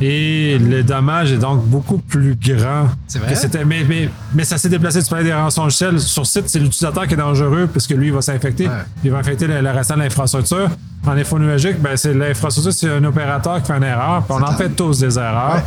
et 0.00 0.58
le 0.58 0.82
dommage 0.82 1.30
est 1.32 1.38
donc 1.38 1.64
beaucoup 1.66 1.98
plus 1.98 2.34
grand. 2.36 2.88
C'est 3.06 3.18
vrai? 3.20 3.32
que 3.32 3.38
c'était- 3.38 3.64
mais, 3.64 3.84
mais, 3.88 4.08
mais 4.34 4.44
ça 4.44 4.58
s'est 4.58 4.68
déplacé. 4.68 5.02
Tu 5.02 5.08
parlais 5.08 5.24
des 5.24 5.32
rançons 5.34 5.64
logiciels. 5.64 6.00
Sur 6.00 6.26
site, 6.26 6.48
c'est 6.48 6.58
l'utilisateur 6.58 7.06
qui 7.06 7.14
est 7.14 7.18
dangereux 7.18 7.68
parce 7.72 7.86
que 7.86 7.94
lui, 7.94 8.08
il 8.08 8.12
va 8.12 8.20
s'infecter. 8.20 8.66
Ouais. 8.66 8.74
Il 9.04 9.10
va 9.12 9.18
infecter 9.18 9.46
le, 9.46 9.60
le 9.60 9.70
restant 9.70 9.94
de 9.94 10.00
l'infrastructure. 10.00 10.68
En 11.06 11.12
info 11.12 11.38
nuagique, 11.38 11.80
ben, 11.80 11.96
c'est 11.96 12.14
l'infrastructure, 12.14 12.72
c'est 12.72 12.90
un 12.90 13.04
opérateur 13.04 13.60
qui 13.62 13.68
fait 13.68 13.76
une 13.76 13.84
erreur. 13.84 14.24
Puis 14.24 14.36
on 14.38 14.42
en 14.42 14.52
fait 14.52 14.70
tous 14.70 14.98
des 15.00 15.16
erreurs. 15.18 15.56
Ouais. 15.56 15.62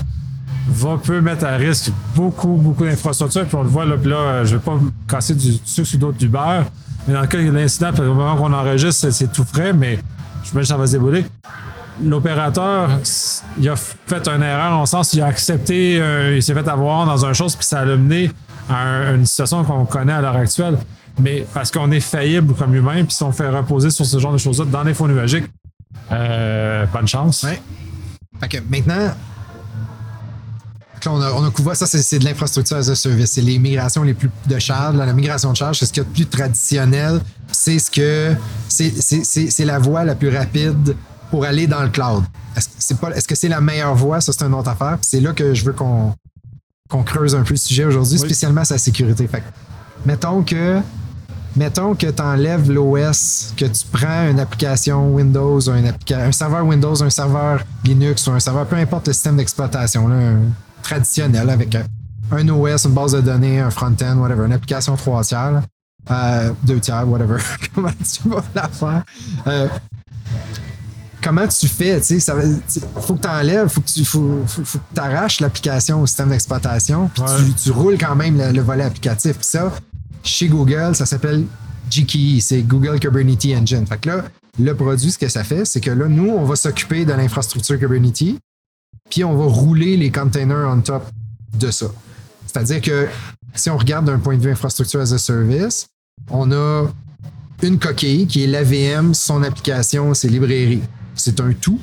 Va 0.68 0.98
peut 1.02 1.22
mettre 1.22 1.46
à 1.46 1.56
risque 1.56 1.92
beaucoup, 2.16 2.56
beaucoup 2.56 2.84
d'infrastructures. 2.86 3.46
Puis 3.46 3.56
on 3.56 3.64
le 3.64 3.70
voit 3.70 3.86
là, 3.86 3.96
puis 4.02 4.10
là 4.10 4.18
euh, 4.18 4.46
je 4.46 4.56
vais 4.56 4.62
pas 4.62 4.74
me 4.76 4.92
casser 5.08 5.36
du 5.36 5.54
sucre 5.64 5.88
sur 5.88 6.00
d'autres 6.00 6.18
du 6.18 6.28
beurre. 6.28 6.66
Mais 7.08 7.14
dans 7.14 7.22
le 7.22 7.28
cas 7.28 7.38
de 7.38 7.50
l'incident, 7.52 7.92
au 8.00 8.14
moment 8.14 8.36
qu'on 8.36 8.52
enregistre, 8.54 9.10
c'est- 9.12 9.32
tout 9.32 9.46
frais, 9.46 9.74
mais 9.74 10.00
je 10.44 10.54
me 10.56 10.62
que 10.62 10.68
ça 10.68 10.78
va 10.78 10.88
se 10.88 10.94
débouler. 10.94 11.26
L'opérateur, 12.04 12.90
il 13.58 13.70
a 13.70 13.76
fait 13.76 14.28
une 14.28 14.44
erreur 14.44 14.74
en 14.78 14.86
sens, 14.86 15.14
il 15.14 15.22
a 15.22 15.28
accepté, 15.28 15.98
euh, 16.02 16.36
il 16.36 16.44
s'est 16.44 16.54
fait 16.54 16.68
avoir 16.68 17.06
dans 17.06 17.26
un 17.26 17.34
chose, 17.34 17.56
puis 17.56 17.66
ça 17.66 17.80
a 17.82 17.86
mené 17.86 18.32
à 18.70 18.76
un- 18.84 19.16
une 19.16 19.26
situation 19.26 19.64
qu'on 19.64 19.86
connaît 19.86 20.14
à 20.14 20.22
l'heure 20.22 20.36
actuelle. 20.36 20.78
Mais 21.20 21.46
parce 21.54 21.72
qu'on 21.72 21.90
est 21.92 22.02
faillible 22.02 22.54
comme 22.56 22.76
humain, 22.76 23.04
puis 23.06 23.14
si 23.16 23.24
on 23.24 23.32
fait 23.32 23.48
reposer 23.50 23.90
sur 23.92 24.06
ce 24.06 24.20
genre 24.20 24.34
de 24.34 24.38
choses-là 24.38 24.66
dans 24.66 24.84
l'info 24.84 25.08
nuagique, 25.08 25.46
euh, 26.12 26.86
bonne 26.92 27.08
chance. 27.08 27.44
Ouais. 27.44 27.62
Fait 28.42 28.50
que 28.50 28.58
maintenant, 28.70 29.14
là, 31.06 31.12
on, 31.14 31.22
a, 31.22 31.32
on 31.34 31.46
a 31.48 31.52
couvert 31.52 31.76
ça, 31.76 31.86
c'est 31.86 32.20
de 32.20 32.26
l'infrastructure 32.26 32.78
as 32.78 32.90
a 32.90 32.96
service. 32.96 33.32
C'est 33.32 33.42
les 33.42 33.58
migrations 33.60 34.04
les 34.04 34.14
plus 34.14 34.30
de 34.48 34.60
charge. 34.60 34.96
Là, 34.96 35.06
la 35.06 35.14
migration 35.14 35.52
de 35.52 35.58
charge, 35.58 35.80
c'est 35.80 35.86
ce 35.86 35.94
qu'il 35.94 36.04
y 36.04 36.06
a 36.06 36.10
de 36.10 36.14
plus 36.14 36.26
traditionnel. 36.26 37.22
C'est 37.52 37.80
ce 37.80 37.90
que 37.92 38.34
c'est- 38.70 39.66
la 39.66 39.80
voie 39.80 40.04
la 40.04 40.16
plus 40.16 40.36
rapide 40.36 40.96
pour 41.32 41.46
aller 41.46 41.68
dans 41.68 41.82
le 41.82 41.90
cloud. 41.90 42.24
Est-ce 42.56 42.68
que 42.68 42.74
c'est 42.80 43.00
pas 43.00 43.10
est-ce 43.12 43.28
que 43.28 43.36
c'est 43.36 43.50
la 43.50 43.62
meilleure 43.62 43.96
voie? 43.96 44.22
Ça, 44.22 44.32
c'est 44.32 44.44
une 44.46 44.54
autre 44.54 44.70
affaire. 44.70 44.98
C'est 45.02 45.20
là 45.20 45.34
que 45.34 45.54
je 45.54 45.66
veux 45.66 45.74
qu'on 45.74 46.14
creuse 47.04 47.36
un 47.36 47.42
peu 47.44 47.54
le 47.54 47.58
sujet 47.58 47.86
aujourd'hui, 47.86 48.14
Oui. 48.20 48.26
spécialement 48.26 48.64
sa 48.64 48.78
sécurité. 48.78 49.28
Fait 49.28 49.40
que, 49.40 49.46
mettons 50.06 50.44
que 50.44 50.80
mettons 51.58 51.96
que 51.96 52.08
tu 52.08 52.22
enlèves 52.22 52.70
l'OS, 52.70 53.54
que 53.56 53.64
tu 53.66 53.86
prends 53.92 54.28
une 54.30 54.40
application 54.42 55.14
Windows, 55.14 55.70
un, 55.70 55.84
applica- 55.86 56.26
un 56.28 56.32
serveur 56.34 56.66
Windows, 56.66 57.02
un 57.02 57.10
serveur 57.10 57.62
Linux 57.86 58.28
ou 58.28 58.32
un 58.32 58.40
serveur, 58.42 58.66
peu 58.66 58.76
importe 58.76 59.08
le 59.08 59.14
système 59.14 59.38
d'exploitation, 59.38 60.10
un 60.10 60.40
traditionnel 60.86 61.50
avec 61.50 61.76
un, 62.32 62.48
OS, 62.50 62.86
une 62.86 62.94
base 62.94 63.12
de 63.14 63.22
données, 63.22 63.60
un 63.60 63.70
front-end, 63.72 64.18
whatever, 64.18 64.46
une 64.46 64.54
application 64.54 64.96
trois 64.96 65.24
tiers. 65.24 65.62
Euh, 66.12 66.52
deux 66.64 66.80
tiers, 66.80 67.08
whatever. 67.08 67.38
Comment 67.76 67.90
tu 67.92 68.30
vas 68.30 68.44
la 68.54 68.68
faire? 68.70 69.04
Euh, 69.48 69.68
comment 71.24 71.48
tu 71.48 71.68
fais? 71.68 72.00
Sais, 72.02 72.20
faut 73.02 73.16
que 73.16 73.22
tu 73.22 73.28
enlèves, 73.28 73.68
faut 73.70 73.82
que 73.82 73.88
tu 73.90 74.06
faut, 74.06 74.44
faut- 74.46 74.64
faut 74.64 74.78
que 74.94 75.00
arraches 75.00 75.40
l'application 75.40 76.02
au 76.02 76.06
système 76.06 76.30
d'exploitation, 76.30 77.10
puis 77.14 77.24
Ouais. 77.24 77.30
tu, 77.48 77.54
tu 77.64 77.72
roules 77.72 77.98
quand 77.98 78.16
même 78.16 78.38
le, 78.38 78.52
le 78.52 78.62
volet 78.62 78.84
applicatif. 78.84 79.34
Puis 79.38 79.48
ça, 79.48 79.72
chez 80.24 80.48
Google, 80.48 80.96
ça 80.96 81.06
s'appelle 81.08 81.46
GKE, 81.90 82.40
c'est 82.42 82.62
Google 82.62 83.00
Kubernetes 83.00 83.46
Engine. 83.60 83.86
Fait 83.88 83.98
que 83.98 84.10
là, 84.10 84.24
le 84.60 84.74
produit, 84.76 85.12
ce 85.12 85.18
que 85.18 85.28
ça 85.28 85.44
fait, 85.44 85.66
c'est 85.66 85.82
que 85.82 85.90
là, 85.92 86.08
nous, 86.08 86.30
on 86.30 86.46
va 86.46 86.56
s'occuper 86.56 87.06
de 87.06 87.14
l'infrastructure 87.14 87.80
Kubernetes, 87.80 88.38
puis 89.10 89.24
on 89.24 89.36
va 89.36 89.46
rouler 89.46 89.98
les 89.98 90.12
containers 90.12 90.68
on 90.70 90.82
top 90.82 91.10
de 91.60 91.72
ça. 91.72 91.88
C'est-à-dire 92.46 92.82
que 92.82 93.08
si 93.54 93.70
on 93.70 93.78
regarde 93.78 94.06
d'un 94.06 94.20
point 94.20 94.36
de 94.36 94.42
vue 94.42 94.52
infrastructure 94.52 95.00
as 95.00 95.14
a 95.14 95.18
service, 95.18 95.88
on 96.30 96.52
a 96.52 96.88
une 97.62 97.80
coquille 97.80 98.28
qui 98.28 98.44
est 98.44 98.48
l'AVM, 98.48 99.14
son 99.14 99.44
application, 99.44 100.14
ses 100.14 100.30
librairies. 100.30 100.84
C'est 101.16 101.40
un 101.40 101.54
tout. 101.54 101.80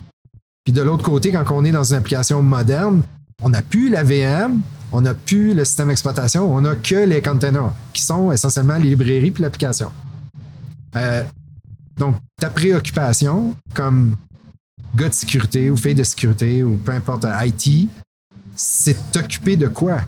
Puis 0.64 0.72
de 0.72 0.82
l'autre 0.82 1.02
côté, 1.02 1.32
quand 1.32 1.44
on 1.50 1.64
est 1.64 1.72
dans 1.72 1.84
une 1.84 1.96
application 1.96 2.42
moderne, 2.42 3.02
on 3.42 3.48
n'a 3.48 3.62
plus 3.62 3.88
l'AVM, 3.88 4.60
on 4.92 5.00
n'a 5.00 5.14
plus 5.14 5.54
le 5.54 5.64
système 5.64 5.88
d'exploitation, 5.88 6.54
on 6.54 6.60
n'a 6.60 6.76
que 6.76 7.06
les 7.06 7.22
containers, 7.22 7.72
qui 7.92 8.02
sont 8.02 8.30
essentiellement 8.30 8.76
les 8.76 8.90
librairies 8.90 9.30
puis 9.30 9.42
l'application. 9.42 9.90
Euh, 10.96 11.24
donc, 11.96 12.16
ta 12.38 12.50
préoccupation, 12.50 13.56
comme 13.74 14.16
gars 14.94 15.08
de 15.08 15.14
sécurité 15.14 15.70
ou 15.70 15.76
fille 15.76 15.94
de 15.94 16.02
sécurité 16.04 16.62
ou 16.62 16.76
peu 16.76 16.92
importe, 16.92 17.26
IT, 17.44 17.88
c'est 18.54 18.96
t'occuper 19.12 19.56
de 19.56 19.68
quoi? 19.68 19.98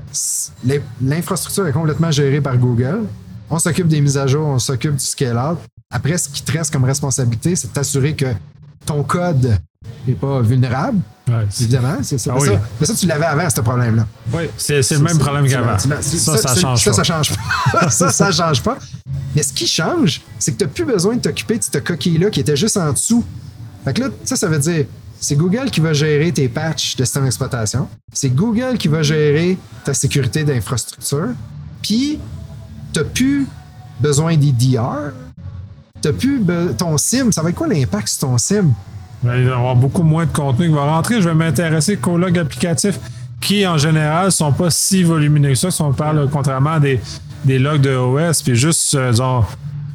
L'infrastructure 1.02 1.66
est 1.66 1.72
complètement 1.72 2.10
gérée 2.10 2.40
par 2.40 2.56
Google. 2.56 3.02
On 3.50 3.58
s'occupe 3.58 3.88
des 3.88 4.00
mises 4.00 4.16
à 4.18 4.26
jour, 4.26 4.46
on 4.46 4.58
s'occupe 4.58 4.96
du 4.96 5.04
scale-out. 5.04 5.58
Après, 5.92 6.16
ce 6.18 6.28
qui 6.28 6.42
te 6.42 6.52
reste 6.52 6.72
comme 6.72 6.84
responsabilité, 6.84 7.54
c'est 7.56 7.68
de 7.68 7.72
t'assurer 7.72 8.14
que 8.14 8.26
ton 8.86 9.02
code 9.02 9.58
n'est 10.06 10.14
pas 10.14 10.40
vulnérable, 10.40 10.98
Ouais, 11.26 11.46
évidemment. 11.58 11.96
C'est 12.02 12.18
ça. 12.18 12.32
Ah 12.34 12.38
mais, 12.38 12.48
oui. 12.50 12.54
ça 12.54 12.60
mais 12.80 12.86
ça, 12.86 12.94
tu 12.94 13.06
l'avais 13.06 13.24
avant, 13.24 13.48
ce 13.48 13.60
problème-là. 13.62 14.06
oui, 14.34 14.42
c'est 14.58 14.80
le 14.90 14.98
même 14.98 15.14
Ça, 15.14 15.18
problème 15.20 15.48
qu'avant. 15.48 15.76
tu 15.78 15.88
l'as- 15.88 16.02
Ça, 16.02 16.36
ça 16.36 16.54
change 16.54 16.84
ça, 16.84 16.90
pas. 16.90 16.96
ça 16.96 17.04
change 17.04 17.30
pas. 17.72 17.90
ça, 17.90 18.10
ça 18.12 18.30
change 18.32 18.62
pas. 18.62 18.78
Mais 19.34 19.42
ce 19.42 19.52
qui 19.54 19.66
change, 19.66 20.20
c'est 20.38 20.52
que 20.52 20.58
tu 20.58 20.64
n'as 20.64 20.70
plus 20.70 20.84
besoin 20.84 21.16
de 21.16 21.20
t'occuper 21.20 21.56
de 21.58 21.62
cette 21.64 21.82
coquille-là 21.82 22.28
qui 22.28 22.40
était 22.40 22.56
juste 22.56 22.76
en 22.76 22.92
dessous. 22.92 23.24
Fait 23.84 23.92
que 23.92 24.00
là, 24.02 24.08
ça, 24.24 24.36
ça 24.36 24.48
veut 24.48 24.58
dire 24.58 24.86
c'est 25.20 25.36
Google 25.36 25.70
qui 25.70 25.80
va 25.80 25.92
gérer 25.92 26.32
tes 26.32 26.48
patchs 26.48 26.96
de 26.96 27.04
système 27.04 27.24
d'exploitation. 27.24 27.88
C'est 28.12 28.30
Google 28.30 28.76
qui 28.78 28.88
va 28.88 29.02
gérer 29.02 29.56
ta 29.84 29.94
sécurité 29.94 30.44
d'infrastructure. 30.44 31.28
Puis, 31.82 32.18
tu 32.92 33.00
n'as 33.00 33.04
plus 33.06 33.46
besoin 34.00 34.36
des 34.36 34.52
DR. 34.52 35.12
Tu 36.02 36.12
plus 36.12 36.44
ton 36.76 36.98
SIM. 36.98 37.32
Ça 37.32 37.42
va 37.42 37.50
être 37.50 37.54
quoi 37.54 37.68
l'impact 37.68 38.08
sur 38.08 38.28
ton 38.28 38.36
SIM? 38.36 38.74
Ben, 39.22 39.36
Il 39.36 39.44
va 39.44 39.50
y 39.50 39.54
avoir 39.54 39.76
beaucoup 39.76 40.02
moins 40.02 40.26
de 40.26 40.32
contenu 40.32 40.68
qui 40.68 40.74
va 40.74 40.84
rentrer. 40.84 41.22
Je 41.22 41.28
vais 41.28 41.34
m'intéresser 41.34 41.96
qu'aux 41.96 42.18
logs 42.18 42.38
applicatifs 42.38 43.00
qui, 43.40 43.66
en 43.66 43.78
général, 43.78 44.30
sont 44.30 44.52
pas 44.52 44.70
si 44.70 45.02
volumineux 45.02 45.50
que 45.50 45.54
ça. 45.54 45.70
Si 45.70 45.80
on 45.80 45.92
parle 45.92 46.28
contrairement 46.30 46.74
à 46.74 46.80
des, 46.80 47.00
des 47.44 47.58
logs 47.58 47.80
de 47.80 47.96
OS, 47.96 48.42
puis 48.42 48.56
juste, 48.56 48.94
euh, 48.94 49.12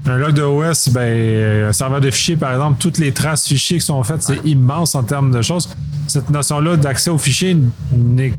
un 0.08 0.18
log 0.18 0.34
de 0.34 0.42
OS, 0.42 0.90
ben, 0.90 1.02
euh, 1.02 1.70
un 1.70 1.74
serveur 1.74 2.02
de 2.02 2.10
fichiers, 2.10 2.38
par 2.38 2.52
exemple, 2.54 2.78
toutes 2.80 2.98
les 2.98 3.12
traces 3.12 3.48
fichiers 3.48 3.80
qui 3.80 3.86
sont 3.86 4.02
faites, 4.04 4.24
c'est 4.24 4.40
immense 4.46 4.96
en 4.96 5.04
termes 5.04 5.32
de 5.32 5.42
choses. 5.42 5.70
Cette 6.08 6.30
notion-là 6.30 6.78
d'accès 6.78 7.10
aux 7.10 7.18
fichiers 7.18 7.56
n'est 7.92 8.34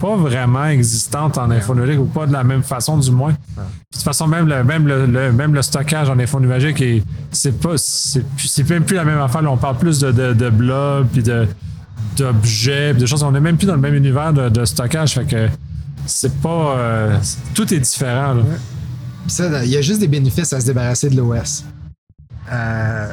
pas 0.00 0.16
vraiment 0.16 0.64
existante 0.66 1.36
en 1.36 1.50
info 1.50 1.74
numérique 1.74 1.98
ou 2.00 2.06
pas 2.06 2.26
de 2.26 2.32
la 2.32 2.42
même 2.42 2.62
façon, 2.62 2.96
du 2.96 3.10
moins. 3.10 3.32
De 3.32 3.36
toute 3.92 4.02
façon, 4.02 4.26
même 4.26 4.46
le, 4.46 4.64
même 4.64 4.86
le, 4.86 5.30
même 5.32 5.52
le 5.52 5.60
stockage 5.62 6.08
en 6.08 6.18
info 6.18 6.40
est- 6.40 7.02
c'est 7.32 7.60
pas, 7.60 7.74
c'est, 7.76 8.24
même 8.70 8.84
plus 8.84 8.96
la 8.96 9.04
même 9.04 9.20
affaire. 9.20 9.42
On 9.50 9.58
parle 9.58 9.76
plus 9.76 9.98
de, 9.98 10.10
de, 10.12 10.48
blogs, 10.48 11.06
puis 11.12 11.22
de, 11.22 11.46
d'objets, 12.16 12.94
de 12.94 13.04
choses. 13.04 13.22
On 13.22 13.32
n'est 13.32 13.40
même 13.40 13.56
plus 13.56 13.66
dans 13.66 13.74
le 13.74 13.80
même 13.80 13.94
univers 13.94 14.32
de, 14.32 14.48
de 14.48 14.64
stockage. 14.64 15.14
Fait 15.14 15.24
que 15.24 15.48
c'est 16.06 16.34
pas. 16.40 16.74
euh, 16.78 17.18
tout 17.54 17.72
est 17.74 17.80
différent. 17.80 18.34
Là. 18.34 18.42
Il 19.28 19.68
y 19.68 19.76
a 19.76 19.82
juste 19.82 20.00
des 20.00 20.08
bénéfices 20.08 20.52
à 20.52 20.60
se 20.60 20.66
débarrasser 20.66 21.10
de 21.10 21.16
l'OS. 21.16 21.64
Euh, 22.50 23.12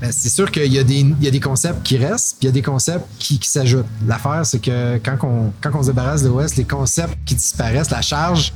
ben, 0.00 0.10
c'est 0.10 0.30
sûr 0.30 0.50
qu'il 0.50 0.72
y, 0.72 0.76
y 0.76 1.28
a 1.28 1.30
des 1.30 1.40
concepts 1.40 1.82
qui 1.82 1.98
restent, 1.98 2.38
puis 2.38 2.44
il 2.44 2.46
y 2.46 2.48
a 2.48 2.52
des 2.52 2.62
concepts 2.62 3.06
qui, 3.18 3.38
s'ajoutent. 3.42 3.86
L'affaire, 4.06 4.46
c'est 4.46 4.60
que 4.60 4.98
quand 4.98 5.18
on, 5.22 5.82
se 5.82 5.88
débarrasse 5.88 6.22
de 6.22 6.28
l'OS, 6.28 6.56
les 6.56 6.64
concepts 6.64 7.18
qui 7.26 7.34
disparaissent, 7.34 7.90
la 7.90 8.00
charge, 8.00 8.54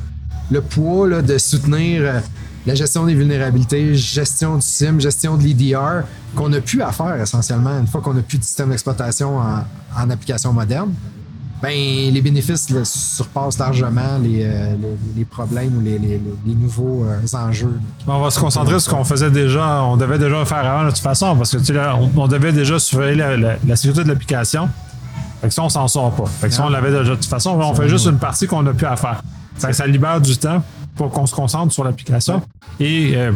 le 0.51 0.63
poids 0.63 1.09
là, 1.09 1.23
de 1.23 1.37
soutenir 1.37 2.03
euh, 2.03 2.21
la 2.67 2.75
gestion 2.75 3.05
des 3.05 3.15
vulnérabilités, 3.15 3.95
gestion 3.95 4.57
du 4.57 4.67
SIM, 4.67 4.99
gestion 4.99 5.37
de 5.37 5.43
l'EDR, 5.43 6.05
qu'on 6.35 6.49
n'a 6.49 6.61
plus 6.61 6.81
à 6.81 6.93
faire 6.93 7.21
essentiellement 7.21 7.79
une 7.79 7.87
fois 7.87 8.01
qu'on 8.01 8.15
n'a 8.15 8.23
plus 8.23 8.39
de 8.39 8.45
système 8.45 8.71
d'exploitation 8.71 9.39
en 9.39 10.11
application 10.11 10.53
moderne, 10.53 10.93
ben, 11.65 12.13
les 12.15 12.21
bénéfices 12.21 12.69
là, 12.71 12.85
surpassent 12.85 13.59
largement 13.59 14.19
les, 14.23 14.43
euh, 14.45 14.75
les, 14.81 15.19
les 15.21 15.25
problèmes 15.25 15.77
ou 15.79 15.81
les, 15.81 15.99
les- 15.99 16.21
les 16.47 16.55
nouveaux 16.55 17.05
euh, 17.05 17.39
enjeux. 17.39 17.79
On 18.07 18.21
va 18.21 18.31
se 18.31 18.39
concentrer 18.39 18.73
sur 18.73 18.83
ce 18.83 18.91
qu'on 18.91 19.05
faisait 19.05 19.31
déjà, 19.31 19.83
on 19.85 19.97
devait 19.97 20.19
déjà 20.19 20.45
faire 20.45 20.59
avant 20.71 20.85
de 20.85 20.91
toute 20.91 20.99
façon, 20.99 21.35
parce 21.37 21.51
que 21.53 21.57
tu 21.59 21.65
sais, 21.67 21.73
là, 21.73 21.97
on, 21.99 22.11
on 22.21 22.29
devait 22.29 22.53
déjà 22.53 22.79
surveiller 22.79 23.15
la, 23.17 23.37
la- 23.37 23.57
la 23.67 23.77
sécurité 23.77 24.05
de 24.05 24.09
l'application. 24.09 24.69
Fait 25.41 25.49
que 25.49 25.55
ça, 25.55 25.63
on 25.63 25.69
s'en 25.69 25.89
sort 25.89 26.11
pas. 26.15 26.25
Fait 26.27 26.49
que 26.49 26.55
ça, 26.55 26.65
on 26.67 26.71
l'avait 26.71 26.91
déjà 26.91 27.11
de 27.13 27.15
toute 27.17 27.25
façon. 27.25 27.51
On 27.51 27.75
fait 27.75 27.89
juste 27.89 28.07
une 28.07 28.19
partie 28.19 28.47
qu'on 28.47 28.63
n'a 28.63 28.73
plus 28.75 28.87
à 28.87 28.97
faire. 28.97 29.23
Fait 29.57 29.69
que 29.69 29.73
ça 29.75 29.87
libère 29.87 30.21
du 30.21 30.37
temps 30.37 30.63
pour 30.97 31.11
qu'on 31.11 31.27
se 31.27 31.35
concentre 31.35 31.73
sur 31.73 31.85
l'application. 31.85 32.41
Et 32.81 33.13
euh, 33.17 33.33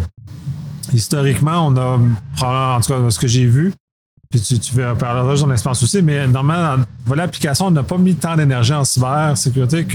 historiquement, 0.92 1.66
on 1.66 1.76
a, 1.76 1.98
en 2.76 2.80
tout 2.80 2.88
cas, 2.92 3.10
ce 3.10 3.18
que 3.18 3.26
j'ai 3.28 3.46
vu, 3.46 3.72
puis 4.30 4.42
tu, 4.42 4.58
tu 4.58 4.74
vas 4.74 4.94
parler 4.94 5.34
de 5.34 5.40
ton 5.40 5.50
expérience 5.50 5.82
aussi, 5.82 6.02
mais 6.02 6.26
normalement, 6.26 6.76
dans 6.76 6.84
voilà, 7.06 7.22
l'application, 7.22 7.68
on 7.68 7.70
n'a 7.70 7.82
pas 7.82 7.96
mis 7.96 8.14
tant 8.14 8.36
d'énergie 8.36 8.74
en 8.74 8.84
cybersécurité 8.84 9.86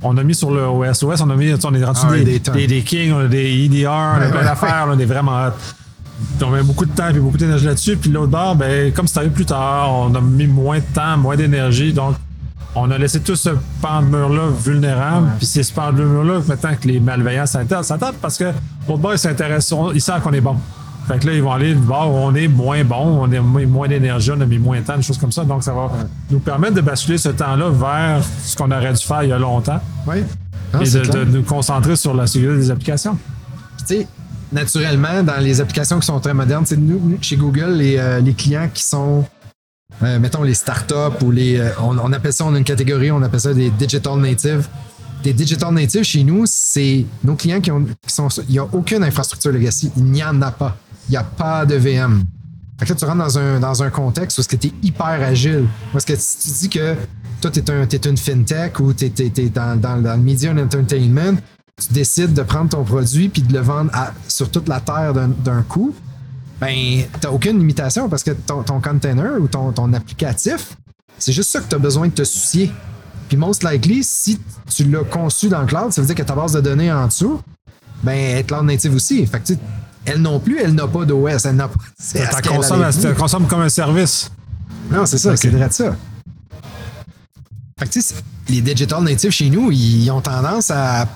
qu'on 0.00 0.16
a 0.16 0.22
mis 0.22 0.34
sur 0.34 0.50
le 0.50 0.66
OS. 0.66 1.02
OS, 1.02 1.20
on 1.20 1.28
a 1.28 1.36
mis, 1.36 1.52
on 1.52 1.74
est 1.74 1.84
rendu 1.84 2.00
Ah 2.02 2.12
des, 2.14 2.24
des 2.24 2.38
des, 2.38 2.66
des 2.66 2.82
kings, 2.82 3.12
on 3.12 3.20
a 3.20 3.28
des 3.28 3.64
EDR, 3.66 3.88
on 3.88 4.22
a 4.22 4.28
plein 4.30 4.44
d'affaires, 4.44 4.86
on 4.88 4.98
est 4.98 5.04
vraiment. 5.04 5.50
On 6.40 6.48
met 6.48 6.62
beaucoup 6.62 6.86
de 6.86 6.92
temps 6.92 7.10
et 7.10 7.18
beaucoup 7.18 7.36
d'énergie 7.36 7.66
là-dessus. 7.66 7.98
Puis 7.98 8.08
l'autre 8.08 8.30
bord, 8.30 8.56
ben, 8.56 8.90
comme 8.92 9.06
c'est 9.06 9.18
arrivé 9.18 9.34
plus 9.34 9.44
tard, 9.44 9.92
on 9.92 10.14
a 10.14 10.20
mis 10.20 10.46
moins 10.46 10.78
de 10.78 10.84
temps, 10.94 11.18
moins 11.18 11.36
d'énergie. 11.36 11.92
Donc, 11.92 12.14
on 12.74 12.90
a 12.90 12.96
laissé 12.96 13.20
tout 13.20 13.36
ce 13.36 13.50
pan 13.82 14.00
de 14.00 14.06
mur-là 14.06 14.48
vulnérable. 14.64 15.28
Puis 15.36 15.46
c'est 15.46 15.62
ce 15.62 15.72
pan 15.72 15.92
de 15.92 16.02
mur-là, 16.02 16.40
maintenant 16.48 16.74
que 16.80 16.88
les 16.88 17.00
malveillants 17.00 17.44
s'intéressent, 17.46 17.88
s'intéressent 17.88 18.20
parce 18.22 18.38
que 18.38 18.44
l'autre 18.88 19.00
bord, 19.00 19.12
ils 19.12 19.18
s'intéressent, 19.18 19.78
ils 19.94 20.00
savent 20.00 20.22
qu'on 20.22 20.32
est 20.32 20.40
bon. 20.40 20.56
Fait 21.06 21.18
que 21.18 21.26
là, 21.26 21.34
ils 21.34 21.42
vont 21.42 21.52
aller 21.52 21.74
bord 21.74 22.10
où 22.10 22.16
on 22.16 22.34
est 22.34 22.48
moins 22.48 22.82
bon, 22.82 23.26
on 23.26 23.32
a 23.32 23.40
moins 23.40 23.88
d'énergie, 23.88 24.30
on 24.30 24.40
a 24.40 24.46
mis 24.46 24.58
moins 24.58 24.80
de 24.80 24.86
temps, 24.86 24.96
des 24.96 25.02
choses 25.02 25.18
comme 25.18 25.32
ça. 25.32 25.44
Donc, 25.44 25.62
ça 25.62 25.74
va 25.74 25.90
nous 26.30 26.38
permettre 26.38 26.74
de 26.74 26.80
basculer 26.80 27.18
ce 27.18 27.28
temps-là 27.28 27.68
vers 27.70 28.24
ce 28.42 28.56
qu'on 28.56 28.70
aurait 28.70 28.92
dû 28.92 29.04
faire 29.04 29.22
il 29.22 29.28
y 29.28 29.32
a 29.32 29.38
longtemps 29.38 29.80
Oui. 30.06 30.24
Non, 30.72 30.80
et 30.80 30.86
c'est 30.86 31.02
de, 31.02 31.24
nous 31.24 31.42
concentrer 31.42 31.94
sur 31.96 32.14
la 32.14 32.26
sécurité 32.26 32.58
des 32.58 32.70
applications. 32.70 33.18
Tu 33.78 33.84
sais, 33.86 34.08
naturellement, 34.50 35.22
dans 35.22 35.38
les 35.40 35.60
applications 35.60 36.00
qui 36.00 36.06
sont 36.06 36.18
très 36.20 36.34
modernes, 36.34 36.64
sais, 36.64 36.76
nous, 36.76 36.98
nous, 36.98 37.18
chez 37.20 37.36
Google, 37.36 37.74
les, 37.74 37.98
euh, 37.98 38.20
les 38.20 38.32
clients 38.32 38.68
qui 38.72 38.82
sont, 38.82 39.24
euh, 40.02 40.18
mettons, 40.18 40.42
les 40.42 40.54
startups 40.54 41.22
ou 41.22 41.30
les. 41.30 41.58
euh, 41.58 41.70
on, 41.80 41.98
on 41.98 42.12
appelle 42.12 42.32
ça, 42.32 42.46
on 42.46 42.54
a 42.54 42.58
une 42.58 42.64
catégorie, 42.64 43.10
on 43.10 43.22
appelle 43.22 43.40
ça 43.40 43.52
des 43.52 43.70
digital 43.70 44.16
natives. 44.18 44.66
Des 45.22 45.32
digital 45.32 45.72
natives 45.72 46.02
chez 46.02 46.24
nous, 46.24 46.44
c'est 46.46 47.04
nos 47.22 47.34
clients 47.34 47.60
qui, 47.60 47.70
ont, 47.70 47.84
qui 47.84 48.14
sont. 48.14 48.28
Il 48.48 48.52
n'y 48.52 48.58
a 48.58 48.64
aucune 48.72 49.04
infrastructure 49.04 49.52
legacy. 49.52 49.92
Il 49.96 50.04
n'y 50.04 50.24
en 50.24 50.40
a 50.42 50.50
pas. 50.50 50.76
Il 51.08 51.12
n'y 51.12 51.16
a 51.16 51.24
pas 51.24 51.66
de 51.66 51.76
VM. 51.76 52.24
Fait 52.78 52.86
que 52.86 52.90
là, 52.90 52.96
tu 52.96 53.04
rentres 53.04 53.18
dans 53.18 53.38
un, 53.38 53.60
dans 53.60 53.82
un 53.82 53.90
contexte 53.90 54.38
où 54.38 54.42
tu 54.42 54.66
es 54.66 54.72
hyper 54.82 55.06
agile. 55.22 55.66
Parce 55.92 56.04
que 56.04 56.14
si 56.16 56.38
tu 56.38 56.58
dis 56.60 56.68
que 56.68 56.96
toi, 57.40 57.50
tu 57.50 57.60
es, 57.60 58.08
une 58.08 58.16
fintech 58.16 58.80
ou 58.80 58.92
tu 58.92 59.04
es, 59.04 59.48
dans, 59.50 59.78
dans, 59.80 59.96
le 59.96 60.16
media 60.16 60.52
and 60.52 60.58
entertainment, 60.58 61.36
tu 61.80 61.92
décides 61.92 62.32
de 62.32 62.42
prendre 62.42 62.70
ton 62.70 62.84
produit 62.84 63.28
puis 63.28 63.42
de 63.42 63.52
le 63.52 63.60
vendre 63.60 63.90
sur 64.28 64.50
toute 64.50 64.68
la 64.68 64.80
terre 64.80 65.12
d'un, 65.12 65.62
coup, 65.62 65.94
ben, 66.60 67.04
tu 67.20 67.26
aucune 67.26 67.58
limitation 67.58 68.08
parce 68.08 68.22
que 68.22 68.30
ton, 68.30 68.62
container 68.80 69.40
ou 69.40 69.48
ton, 69.48 69.72
ton 69.72 69.92
applicatif, 69.92 70.76
c'est 71.18 71.32
juste 71.32 71.50
ça 71.50 71.60
que 71.60 71.68
tu 71.68 71.74
as 71.74 71.78
besoin 71.78 72.08
de 72.08 72.12
te 72.12 72.24
soucier. 72.24 72.72
Puis 73.28 73.36
most 73.36 73.64
likely, 73.64 74.02
si 74.02 74.38
tu 74.68 74.84
l'as 74.84 75.04
conçu 75.04 75.48
dans 75.48 75.60
le 75.60 75.66
cloud, 75.66 75.92
ça 75.92 76.00
veut 76.00 76.06
dire 76.06 76.16
que 76.16 76.22
ta 76.22 76.34
base 76.34 76.52
de 76.52 76.60
données 76.60 76.92
en 76.92 77.06
dessous, 77.06 77.40
ben, 78.02 78.38
est 78.38 78.44
cloud 78.44 78.64
native 78.64 78.94
aussi. 78.94 79.26
Fait 79.26 79.40
que, 79.40 79.54
elle 80.04 80.18
non 80.20 80.38
plus, 80.40 80.58
elle 80.60 80.74
n'a 80.74 80.86
pas 80.86 81.04
d'OS. 81.04 81.44
Elle 81.46 81.56
n'a 81.56 81.68
pas. 81.68 81.74
qu'elle 82.42 82.56
consomme, 82.56 82.80
dire. 82.90 83.14
consomme 83.14 83.46
comme 83.46 83.60
un 83.62 83.68
service. 83.68 84.30
Non, 84.90 85.06
c'est 85.06 85.18
ça, 85.18 85.36
c'est 85.36 85.48
vrai 85.48 85.68
de 85.68 85.72
ça. 85.72 85.96
Fait 87.78 87.86
que, 87.86 87.90
tu 87.92 88.02
sais, 88.02 88.14
c'est- 88.14 88.52
les 88.52 88.60
digital 88.60 89.02
natives 89.02 89.30
chez 89.30 89.48
nous, 89.50 89.70
ils 89.72 90.10
ont 90.10 90.20
tendance 90.20 90.70
à 90.70 91.06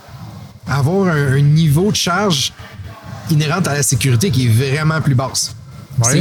avoir 0.66 1.08
un, 1.14 1.32
un 1.34 1.40
niveau 1.40 1.90
de 1.90 1.96
charge 1.96 2.52
inhérente 3.30 3.68
à 3.68 3.74
la 3.74 3.82
sécurité 3.82 4.30
qui 4.30 4.46
est 4.46 4.48
vraiment 4.72 5.00
plus 5.00 5.14
basse. 5.14 5.54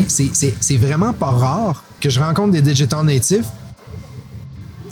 C'est- 0.08 0.78
vraiment 0.78 1.14
pas 1.14 1.32
rare 1.32 1.84
que 2.02 2.10
je 2.10 2.20
rencontre 2.20 2.52
des 2.52 2.62
digital 2.62 3.06
natives 3.06 3.46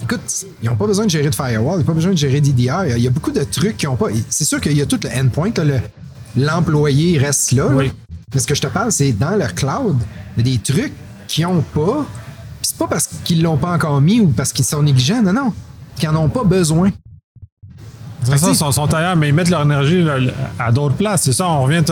écoute, 0.01 0.45
ils 0.61 0.69
n'ont 0.69 0.75
pas 0.75 0.85
besoin 0.87 1.05
de 1.05 1.09
gérer 1.09 1.29
de 1.29 1.35
firewall, 1.35 1.75
ils 1.75 1.79
n'ont 1.79 1.83
pas 1.85 1.93
besoin 1.93 2.11
de 2.11 2.17
gérer 2.17 2.39
d'IDR. 2.39 2.85
Il 2.95 3.03
y 3.03 3.07
a 3.07 3.09
beaucoup 3.09 3.31
de 3.31 3.43
trucs 3.43 3.77
qui 3.77 3.85
n'ont 3.87 3.95
pas. 3.95 4.07
C'est 4.29 4.45
sûr 4.45 4.61
qu'il 4.61 4.73
y 4.77 4.81
a 4.81 4.85
tout 4.85 4.99
le 5.03 5.09
endpoint, 5.09 5.51
le- 5.57 5.79
l'employé 6.37 7.17
reste 7.17 7.51
là. 7.51 7.65
là. 7.69 7.75
Oui. 7.75 7.91
Mais 8.33 8.39
ce 8.39 8.47
que 8.47 8.55
je 8.55 8.61
te 8.61 8.67
parle, 8.67 8.91
c'est 8.91 9.11
dans 9.13 9.35
le 9.37 9.45
cloud, 9.47 9.97
il 10.37 10.45
y 10.47 10.49
a 10.53 10.57
des 10.57 10.61
trucs 10.61 10.93
qu'ils 11.27 11.45
n'ont 11.45 11.61
pas. 11.61 12.05
Puis 12.61 12.69
c'est 12.69 12.77
pas 12.77 12.87
parce 12.87 13.07
qu'ils 13.23 13.41
l'ont 13.41 13.57
pas 13.57 13.71
encore 13.73 14.01
mis 14.01 14.19
ou 14.19 14.27
parce 14.27 14.51
qu'ils 14.51 14.65
sont 14.65 14.83
négligents, 14.83 15.21
non, 15.21 15.33
non. 15.33 15.53
Qu'ils 15.97 16.09
n'en 16.09 16.23
ont 16.23 16.29
pas 16.29 16.43
besoin. 16.43 16.91
C'est 18.23 18.37
ça, 18.37 18.49
ils 18.49 18.55
sont, 18.55 18.71
sont 18.71 18.91
ailleurs, 18.93 19.15
mais 19.15 19.29
ils 19.29 19.33
mettent 19.35 19.49
leur 19.51 19.61
énergie 19.61 20.01
là, 20.03 20.15
à 20.57 20.71
d'autres 20.71 20.95
places. 20.95 21.23
C'est 21.23 21.33
ça, 21.33 21.47
on 21.47 21.63
revient. 21.63 21.83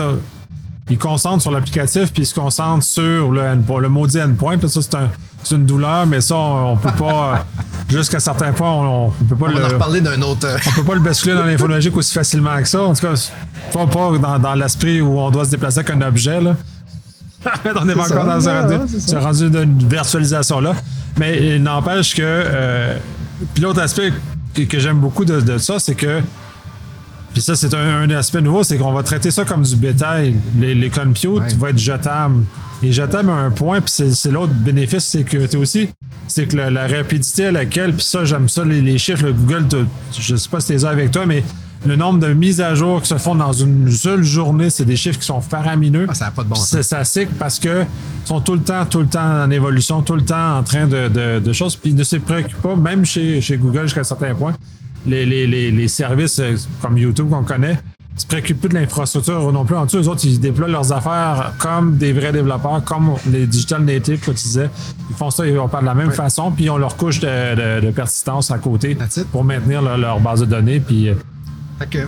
Ils 0.90 0.98
concentrent 0.98 1.40
sur 1.42 1.50
l'applicatif, 1.52 2.12
puis 2.12 2.24
ils 2.24 2.26
se 2.26 2.34
concentrent 2.34 2.84
sur 2.84 3.30
le, 3.30 3.54
le 3.80 3.88
maudit 3.88 4.20
endpoint. 4.20 4.58
Puis 4.58 4.68
ça, 4.68 4.82
c'est 4.82 4.94
un- 4.96 5.10
c'est 5.44 5.54
une 5.56 5.66
douleur, 5.66 6.06
mais 6.06 6.20
ça, 6.20 6.34
on, 6.36 6.72
on 6.72 6.76
peut 6.76 6.90
pas. 6.92 7.44
Jusqu'à 7.88 8.18
certains 8.18 8.52
points, 8.52 8.70
on, 8.72 9.06
on 9.08 9.10
peut 9.10 9.36
pas 9.36 9.46
On 9.46 9.56
en 9.56 9.58
le. 9.58 9.64
reparler 9.74 10.00
d'un 10.00 10.20
autre. 10.22 10.46
euh, 10.46 10.56
On 10.68 10.70
peut 10.72 10.84
pas 10.84 10.94
le 10.94 11.00
basculer 11.00 11.34
dans 11.34 11.44
l'infologique 11.44 11.94
aussi 11.96 12.14
facilement 12.14 12.56
que 12.56 12.66
ça. 12.68 12.82
En 12.82 12.94
tout 12.94 13.02
cas, 13.06 13.14
pas, 13.72 13.86
pas 13.86 14.18
dans, 14.18 14.38
dans 14.38 14.54
l'esprit 14.54 15.00
où 15.02 15.18
on 15.18 15.30
doit 15.30 15.44
se 15.44 15.50
déplacer 15.50 15.80
avec 15.80 15.90
un 15.90 16.00
objet. 16.00 16.40
Là. 16.40 16.56
on 17.76 17.84
n'est 17.84 17.94
pas 17.94 18.04
C'est 18.06 18.14
encore 18.14 18.24
dans 18.24 18.40
ce 18.40 19.16
rendu, 19.16 19.50
d'une 19.50 19.86
virtualisation-là. 19.86 20.72
Mais 21.18 21.54
il 21.56 21.62
n'empêche 21.62 22.14
que. 22.14 22.22
euh, 22.24 22.96
puis 23.52 23.62
l'autre 23.62 23.80
aspect 23.82 24.12
que, 24.54 24.62
que 24.62 24.78
j'aime 24.78 24.98
beaucoup 24.98 25.24
de, 25.26 25.40
de 25.42 25.58
ça, 25.58 25.78
c'est 25.78 25.94
que. 25.94 26.20
Puis 27.34 27.42
ça, 27.42 27.54
c'est 27.56 27.74
un, 27.74 28.02
un 28.02 28.10
aspect 28.10 28.40
nouveau, 28.40 28.62
c'est 28.62 28.78
qu'on 28.78 28.92
va 28.92 29.02
traiter 29.02 29.30
ça 29.30 29.44
comme 29.44 29.62
du 29.62 29.76
bétail. 29.76 30.34
Les, 30.58 30.74
les 30.74 30.88
compute 30.88 31.24
Ouais. 31.42 31.54
vont 31.58 31.66
être 31.66 31.78
jetables. 31.78 32.44
Et 32.82 32.92
jetable 32.92 33.30
à 33.30 33.34
un 33.34 33.50
point, 33.50 33.80
puis 33.80 33.90
c'est, 33.94 34.12
c'est 34.12 34.30
l'autre 34.30 34.52
bénéfice 34.52 34.96
de 35.12 35.18
sécurité 35.20 35.56
aussi, 35.56 35.88
c'est 36.28 36.46
que 36.46 36.56
la, 36.56 36.70
la 36.70 36.86
rapidité 36.86 37.46
à 37.46 37.52
laquelle, 37.52 37.94
puis 37.94 38.04
ça, 38.04 38.24
j'aime 38.26 38.48
ça, 38.48 38.62
les, 38.64 38.82
les 38.82 38.98
chiffres, 38.98 39.24
le 39.24 39.32
Google, 39.32 39.66
je 40.18 40.36
sais 40.36 40.48
pas 40.50 40.60
si 40.60 40.68
t'es 40.76 40.84
avec 40.84 41.10
toi, 41.10 41.24
mais 41.24 41.42
le 41.86 41.96
nombre 41.96 42.18
de 42.18 42.34
mises 42.34 42.60
à 42.60 42.74
jour 42.74 43.00
qui 43.00 43.08
se 43.08 43.16
font 43.16 43.34
dans 43.36 43.52
une 43.52 43.90
seule 43.90 44.22
journée, 44.22 44.68
c'est 44.68 44.84
des 44.84 44.96
chiffres 44.96 45.18
qui 45.18 45.24
sont 45.26 45.40
faramineux. 45.40 46.06
Ah, 46.10 46.14
ça 46.14 46.26
a 46.26 46.30
pas 46.30 46.42
de 46.44 46.48
bon 46.48 46.56
sens. 46.56 46.68
c'est- 46.68 46.82
Ça 46.82 47.04
cycle 47.04 47.32
parce 47.38 47.58
que 47.58 47.84
sont 48.26 48.40
tout 48.40 48.54
le 48.54 48.60
temps, 48.60 48.84
tout 48.84 49.00
le 49.00 49.06
temps 49.06 49.44
en 49.44 49.50
évolution, 49.50 50.02
tout 50.02 50.14
le 50.16 50.22
temps 50.24 50.58
en 50.58 50.62
train 50.62 50.86
de, 50.86 51.08
de, 51.08 51.38
de 51.38 51.52
choses, 51.54 51.76
puis 51.76 51.90
ils 51.90 51.96
ne 51.96 52.04
se 52.04 52.16
préoccupent 52.16 52.60
pas, 52.62 52.76
même 52.76 53.06
chez, 53.06 53.40
chez 53.40 53.56
Google 53.56 53.82
jusqu'à 53.84 54.00
un 54.00 54.04
certain 54.04 54.34
point, 54.34 54.52
les, 55.06 55.24
les, 55.26 55.46
les, 55.46 55.70
les 55.70 55.88
services 55.88 56.38
euh, 56.38 56.56
comme 56.82 56.96
YouTube 56.98 57.28
qu'on 57.30 57.44
connaît, 57.44 57.78
se 58.16 58.26
préoccupent 58.26 58.60
plus 58.60 58.68
de 58.68 58.74
l'infrastructure 58.74 59.50
non 59.52 59.64
plus. 59.64 59.74
En 59.76 59.86
dessous, 59.86 59.98
eux 59.98 60.08
autres, 60.08 60.24
ils 60.24 60.38
déploient 60.38 60.68
leurs 60.68 60.92
affaires 60.92 61.52
comme 61.58 61.96
des 61.96 62.12
vrais 62.12 62.32
développeurs, 62.32 62.82
comme 62.84 63.14
les 63.30 63.46
digital 63.46 63.82
natives 63.84 64.20
que 64.20 64.30
tu 64.30 64.36
disais. 64.44 64.70
Ils 65.10 65.16
font 65.16 65.30
ça, 65.30 65.44
ils 65.46 65.56
vont 65.56 65.66
de 65.66 65.84
la 65.84 65.94
même 65.94 66.12
façon, 66.12 66.52
puis 66.52 66.66
ils 66.66 66.70
ont 66.70 66.76
leur 66.78 66.96
couche 66.96 67.18
de, 67.18 67.80
de, 67.80 67.86
de 67.86 67.90
persistance 67.90 68.50
à 68.52 68.58
côté 68.58 68.96
pour 69.32 69.42
maintenir 69.44 69.82
leur, 69.82 69.98
leur 69.98 70.20
base 70.20 70.40
de 70.40 70.46
données. 70.46 70.78
Puis, 70.78 71.08
euh, 71.08 71.14
Fait 71.80 71.86
que 71.90 71.98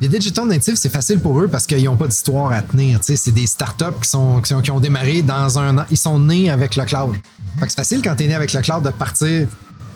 les 0.00 0.08
digital 0.08 0.46
natives, 0.48 0.74
c'est 0.76 0.88
facile 0.92 1.20
pour 1.20 1.38
eux 1.40 1.46
parce 1.46 1.66
qu'ils 1.66 1.84
n'ont 1.84 1.94
pas 1.96 2.08
d'histoire 2.08 2.50
à 2.52 2.62
tenir. 2.62 2.98
C'est 3.02 3.30
des 3.32 3.46
startups 3.46 3.84
qui, 4.02 4.08
sont, 4.08 4.40
qui, 4.40 4.48
sont- 4.48 4.62
qui 4.62 4.70
ont 4.72 4.80
démarré 4.80 5.22
dans 5.22 5.58
un 5.60 5.78
an. 5.78 5.84
Ils 5.92 5.96
sont 5.96 6.18
nés 6.18 6.50
avec 6.50 6.74
le 6.74 6.84
cloud. 6.86 7.14
Fait 7.58 7.66
que 7.66 7.70
c'est 7.70 7.76
facile 7.76 8.00
quand 8.02 8.16
tu 8.16 8.24
es 8.24 8.26
né 8.28 8.34
avec 8.34 8.52
le 8.52 8.60
cloud 8.62 8.82
de 8.82 8.90
partir 8.90 9.46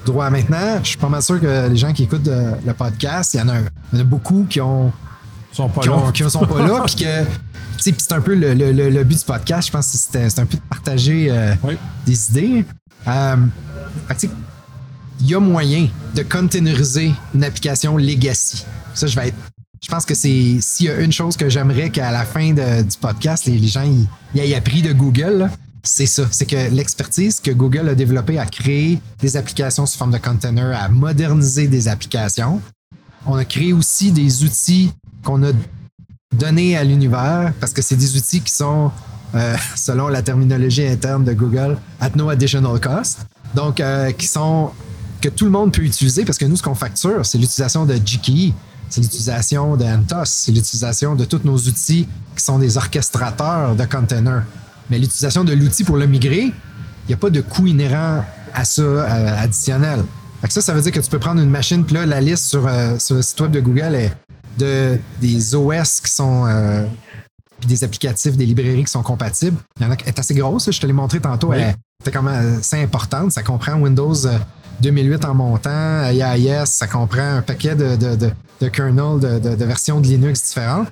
droit 0.05 0.31
maintenant. 0.31 0.79
Je 0.83 0.89
suis 0.89 0.97
pas 0.97 1.09
mal 1.09 1.23
sûr 1.23 1.41
que 1.41 1.69
les 1.69 1.77
gens 1.77 1.93
qui 1.93 2.05
écoutent 2.05 2.29
euh, 2.29 2.53
le 2.67 2.73
podcast, 2.75 3.35
il 3.35 3.39
y 3.39 3.43
en 3.43 3.49
a, 3.49 3.59
il 3.93 3.99
y 3.99 3.99
en 3.99 4.01
a 4.01 4.05
beaucoup 4.05 4.47
qui 4.49 4.61
ont 4.61 4.93
sont 5.53 5.69
pas 5.69 5.81
qui, 5.83 5.89
là. 5.89 5.95
ont- 5.97 6.11
qui 6.13 6.29
sont 6.31 6.47
pas 6.47 6.67
là. 6.67 6.83
Puis 6.87 6.97
que, 6.97 7.25
c'est 7.79 8.13
un 8.13 8.21
peu 8.21 8.35
le, 8.35 8.55
le- 8.55 8.73
le- 8.73 8.91
le 8.91 9.05
but 9.05 9.19
du 9.19 9.25
podcast. 9.25 9.69
Je 9.69 9.73
pense 9.73 9.93
que 9.93 9.99
c'était 9.99 10.29
c'est 10.31 10.41
un 10.41 10.47
peu 10.47 10.57
de 10.57 10.63
partager 10.69 11.29
euh, 11.31 11.55
Oui. 11.63 11.77
des 12.07 12.31
idées. 12.31 12.65
Euh, 13.07 13.37
il 15.21 15.27
y 15.31 15.35
a 15.35 15.41
moyen 15.41 15.89
de 16.15 16.23
containeriser 16.23 17.13
une 17.35 17.45
application 17.45 17.97
legacy. 17.97 18.65
Ça, 18.95 19.07
je 19.07 19.15
vais 19.17 19.29
être. 19.29 19.37
Je 19.83 19.89
pense 19.89 20.05
que 20.05 20.15
c'est. 20.15 20.59
S'il 20.61 20.87
y 20.87 20.89
a 20.89 20.97
une 21.01 21.13
chose 21.13 21.37
que 21.37 21.49
j'aimerais 21.49 21.91
qu'à 21.91 22.11
la 22.11 22.25
fin 22.25 22.53
de- 22.53 22.83
du 22.83 22.97
podcast, 22.99 23.45
les, 23.47 23.59
les 23.59 23.69
gens 23.69 23.83
y, 23.85 24.09
y 24.35 24.41
aient 24.41 24.55
appris 24.57 24.83
de 24.83 24.93
Google, 24.93 25.39
là, 25.39 25.51
c'est 25.85 26.07
ça. 26.07 26.25
C'est 26.31 26.47
que 26.47 26.71
l'expertise 26.71 27.41
que 27.41 27.51
Google 27.51 27.91
a 27.91 27.95
développée 27.95 28.39
à 28.39 28.47
créer 28.47 28.99
des 29.21 29.37
applications 29.37 29.85
sous 29.85 29.99
forme 29.99 30.13
de 30.13 30.19
container, 30.19 30.77
à 30.77 30.89
moderniser 30.89 31.69
des 31.69 31.89
applications. 31.89 32.61
On 33.27 33.37
a 33.37 33.45
créé 33.45 33.73
aussi 33.73 34.11
des 34.11 34.45
outils 34.45 34.93
qu'on 35.23 35.43
a 35.45 35.53
donnés 36.35 36.77
à 36.77 36.85
l'univers 36.85 37.53
parce 37.61 37.73
que 37.73 37.83
c'est 37.83 37.97
des 37.97 38.17
outils 38.17 38.41
qui 38.41 38.53
sont, 38.53 38.91
euh, 39.35 39.57
selon 39.77 40.09
la 40.09 40.23
terminologie 40.23 40.87
interne 40.87 41.23
de 41.23 41.35
Google, 41.35 41.77
at 42.01 42.11
no 42.17 42.31
additional 42.31 42.81
cost. 42.81 43.19
Donc, 43.55 43.79
euh, 43.79 44.11
qui 44.13 44.27
sont 44.27 44.71
que 45.21 45.29
tout 45.29 45.45
le 45.45 45.51
monde 45.51 45.73
peut 45.73 45.83
utiliser 45.83 46.25
parce 46.25 46.39
que 46.39 46.47
nous, 46.47 46.57
ce 46.57 46.63
qu'on 46.63 46.75
facture, 46.75 47.25
c'est 47.27 47.39
l'utilisation 47.39 47.85
de 47.85 47.95
GKE, 47.95 48.55
c'est 48.89 49.01
l'utilisation 49.03 49.77
de 49.77 49.85
NTOS, 49.85 50.25
c'est 50.25 50.53
l'utilisation 50.53 51.15
de 51.15 51.27
tous 51.27 51.41
nos 51.45 51.57
outils 51.57 52.09
qui 52.37 52.45
sont 52.45 52.59
des 52.59 52.77
orchestrateurs 52.79 53.77
de 53.77 53.85
containers. 53.85 54.45
Mais 54.91 54.99
l'utilisation 54.99 55.45
de 55.45 55.53
l'outil 55.53 55.85
pour 55.85 55.97
le 55.97 56.07
migrer, 56.07 56.45
il 56.45 57.09
n'y 57.09 57.15
a 57.15 57.17
pas 57.17 57.31
de 57.31 57.41
coût 57.41 57.67
inhérent 57.67 58.25
à 58.55 58.65
ça 58.65 58.83
euh, 58.83 59.43
additionnel. 59.43 60.05
Fait 60.41 60.49
que 60.49 60.53
ça, 60.53 60.61
ça 60.61 60.75
veut 60.75 60.83
dire 60.83 60.93
que 60.93 61.01
tu 61.01 61.11
peux 61.11 61.19
prendre 61.19 61.41
une 61.41 61.51
machine, 61.51 61.85
puis 61.85 61.95
là, 61.95 62.07
la 62.07 62.21
liste 62.21 62.45
sur, 62.45 62.67
euh, 62.67 62.99
sur 62.99 63.17
le 63.17 63.23
site 63.23 63.41
web 63.41 63.51
de 63.51 63.61
Google 63.61 63.95
est 63.95 64.13
de, 64.59 64.99
des 65.21 65.55
OS 65.55 66.01
qui 66.01 66.11
sont. 66.11 66.45
euh, 66.47 66.85
puis 67.61 67.69
des 67.69 67.85
applicatifs, 67.85 68.37
des 68.37 68.47
librairies 68.47 68.85
qui 68.85 68.91
sont 68.91 69.03
compatibles. 69.03 69.57
Il 69.79 69.85
y 69.85 69.87
en 69.87 69.91
a 69.93 69.97
qui 69.97 70.07
est 70.09 70.19
assez 70.19 70.35
grosse, 70.35 70.71
je 70.71 70.81
te 70.81 70.87
l'ai 70.87 70.93
montré 70.93 71.21
tantôt. 71.21 71.51
Oui. 71.51 71.59
Elle 71.61 71.75
est 72.07 72.11
quand 72.11 72.23
même 72.23 72.59
assez 72.59 72.83
importante. 72.83 73.31
Ça 73.33 73.43
comprend 73.43 73.75
Windows 73.75 74.27
euh, 74.27 74.39
2008 74.83 75.25
en 75.25 75.35
montant, 75.35 76.11
IIS, 76.11 76.67
ça 76.67 76.87
comprend 76.89 77.37
un 77.37 77.43
paquet 77.43 77.75
de, 77.77 77.95
de, 77.97 78.17
de, 78.17 78.31
de 78.61 78.69
kernels, 78.69 79.21
de, 79.21 79.39
de, 79.39 79.55
de 79.55 79.65
versions 79.65 80.01
de 80.01 80.07
Linux 80.09 80.43
différentes. 80.49 80.89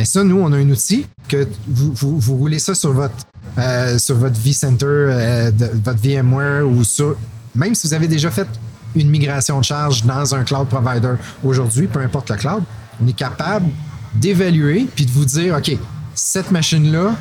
Mais 0.00 0.06
ça, 0.06 0.24
nous, 0.24 0.40
on 0.40 0.50
a 0.50 0.56
un 0.56 0.70
outil 0.70 1.04
que 1.28 1.46
vous, 1.68 1.92
vous, 1.92 2.18
vous 2.18 2.36
roulez 2.36 2.58
ça 2.58 2.74
sur 2.74 2.94
votre, 2.94 3.26
euh, 3.58 3.98
sur 3.98 4.16
votre 4.16 4.40
vCenter, 4.40 4.86
euh, 4.86 5.50
votre 5.84 6.00
VMware 6.00 6.66
ou 6.66 6.84
sur. 6.84 7.18
Même 7.54 7.74
si 7.74 7.86
vous 7.86 7.92
avez 7.92 8.08
déjà 8.08 8.30
fait 8.30 8.48
une 8.94 9.10
migration 9.10 9.58
de 9.58 9.64
charge 9.66 10.06
dans 10.06 10.34
un 10.34 10.42
cloud 10.42 10.68
provider 10.68 11.16
aujourd'hui, 11.44 11.86
peu 11.86 12.00
importe 12.00 12.30
le 12.30 12.36
cloud, 12.36 12.62
on 12.98 13.06
est 13.08 13.12
capable 13.12 13.66
d'évaluer 14.14 14.88
puis 14.96 15.04
de 15.04 15.10
vous 15.10 15.26
dire 15.26 15.54
OK, 15.58 15.76
cette 16.14 16.50
machine-là, 16.50 17.14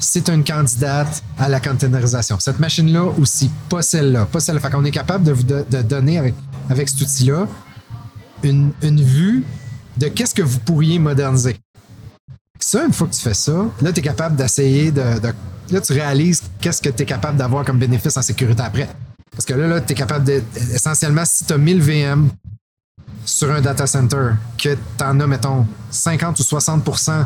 c'est 0.00 0.30
une 0.30 0.42
candidate 0.42 1.22
à 1.38 1.50
la 1.50 1.60
containerisation. 1.60 2.38
Cette 2.40 2.60
machine-là 2.60 3.12
aussi, 3.20 3.50
pas 3.68 3.82
celle-là, 3.82 4.24
pas 4.24 4.40
celle-là. 4.40 4.62
Fait 4.62 4.70
qu'on 4.70 4.86
est 4.86 4.90
capable 4.90 5.24
de 5.24 5.32
vous 5.32 5.42
de, 5.42 5.66
de 5.70 5.82
donner 5.82 6.16
avec, 6.18 6.34
avec 6.70 6.88
cet 6.88 7.02
outil-là 7.02 7.46
une, 8.42 8.72
une 8.80 9.02
vue 9.02 9.44
de 9.98 10.08
qu'est-ce 10.08 10.34
que 10.34 10.40
vous 10.40 10.60
pourriez 10.60 10.98
moderniser. 10.98 11.58
Ça, 12.64 12.84
une 12.84 12.92
fois 12.92 13.06
que 13.08 13.12
tu 13.14 13.20
fais 13.20 13.34
ça, 13.34 13.52
là, 13.80 13.92
tu 13.92 14.00
es 14.00 14.02
capable 14.02 14.36
d'essayer 14.36 14.90
de, 14.90 15.18
de- 15.18 15.34
Là, 15.70 15.80
tu 15.80 15.92
réalises 15.94 16.42
qu'est-ce 16.60 16.82
que 16.82 16.90
tu 16.90 17.02
es 17.02 17.06
capable 17.06 17.38
d'avoir 17.38 17.64
comme 17.64 17.78
bénéfice 17.78 18.16
en 18.16 18.22
sécurité 18.22 18.62
après. 18.62 18.88
Parce 19.30 19.44
que 19.46 19.54
là, 19.54 19.66
là 19.66 19.80
tu 19.80 19.92
es 19.92 19.94
capable 19.94 20.24
de. 20.24 20.42
Essentiellement, 20.74 21.22
si 21.24 21.44
tu 21.46 21.52
as 21.52 21.58
1000 21.58 21.80
VM 21.80 22.28
sur 23.24 23.50
un 23.50 23.60
data 23.60 23.86
center, 23.86 24.32
que 24.58 24.74
tu 24.74 25.04
en 25.04 25.18
as, 25.20 25.26
mettons, 25.26 25.66
50 25.90 26.38
ou 26.38 26.42
60% 26.42 27.24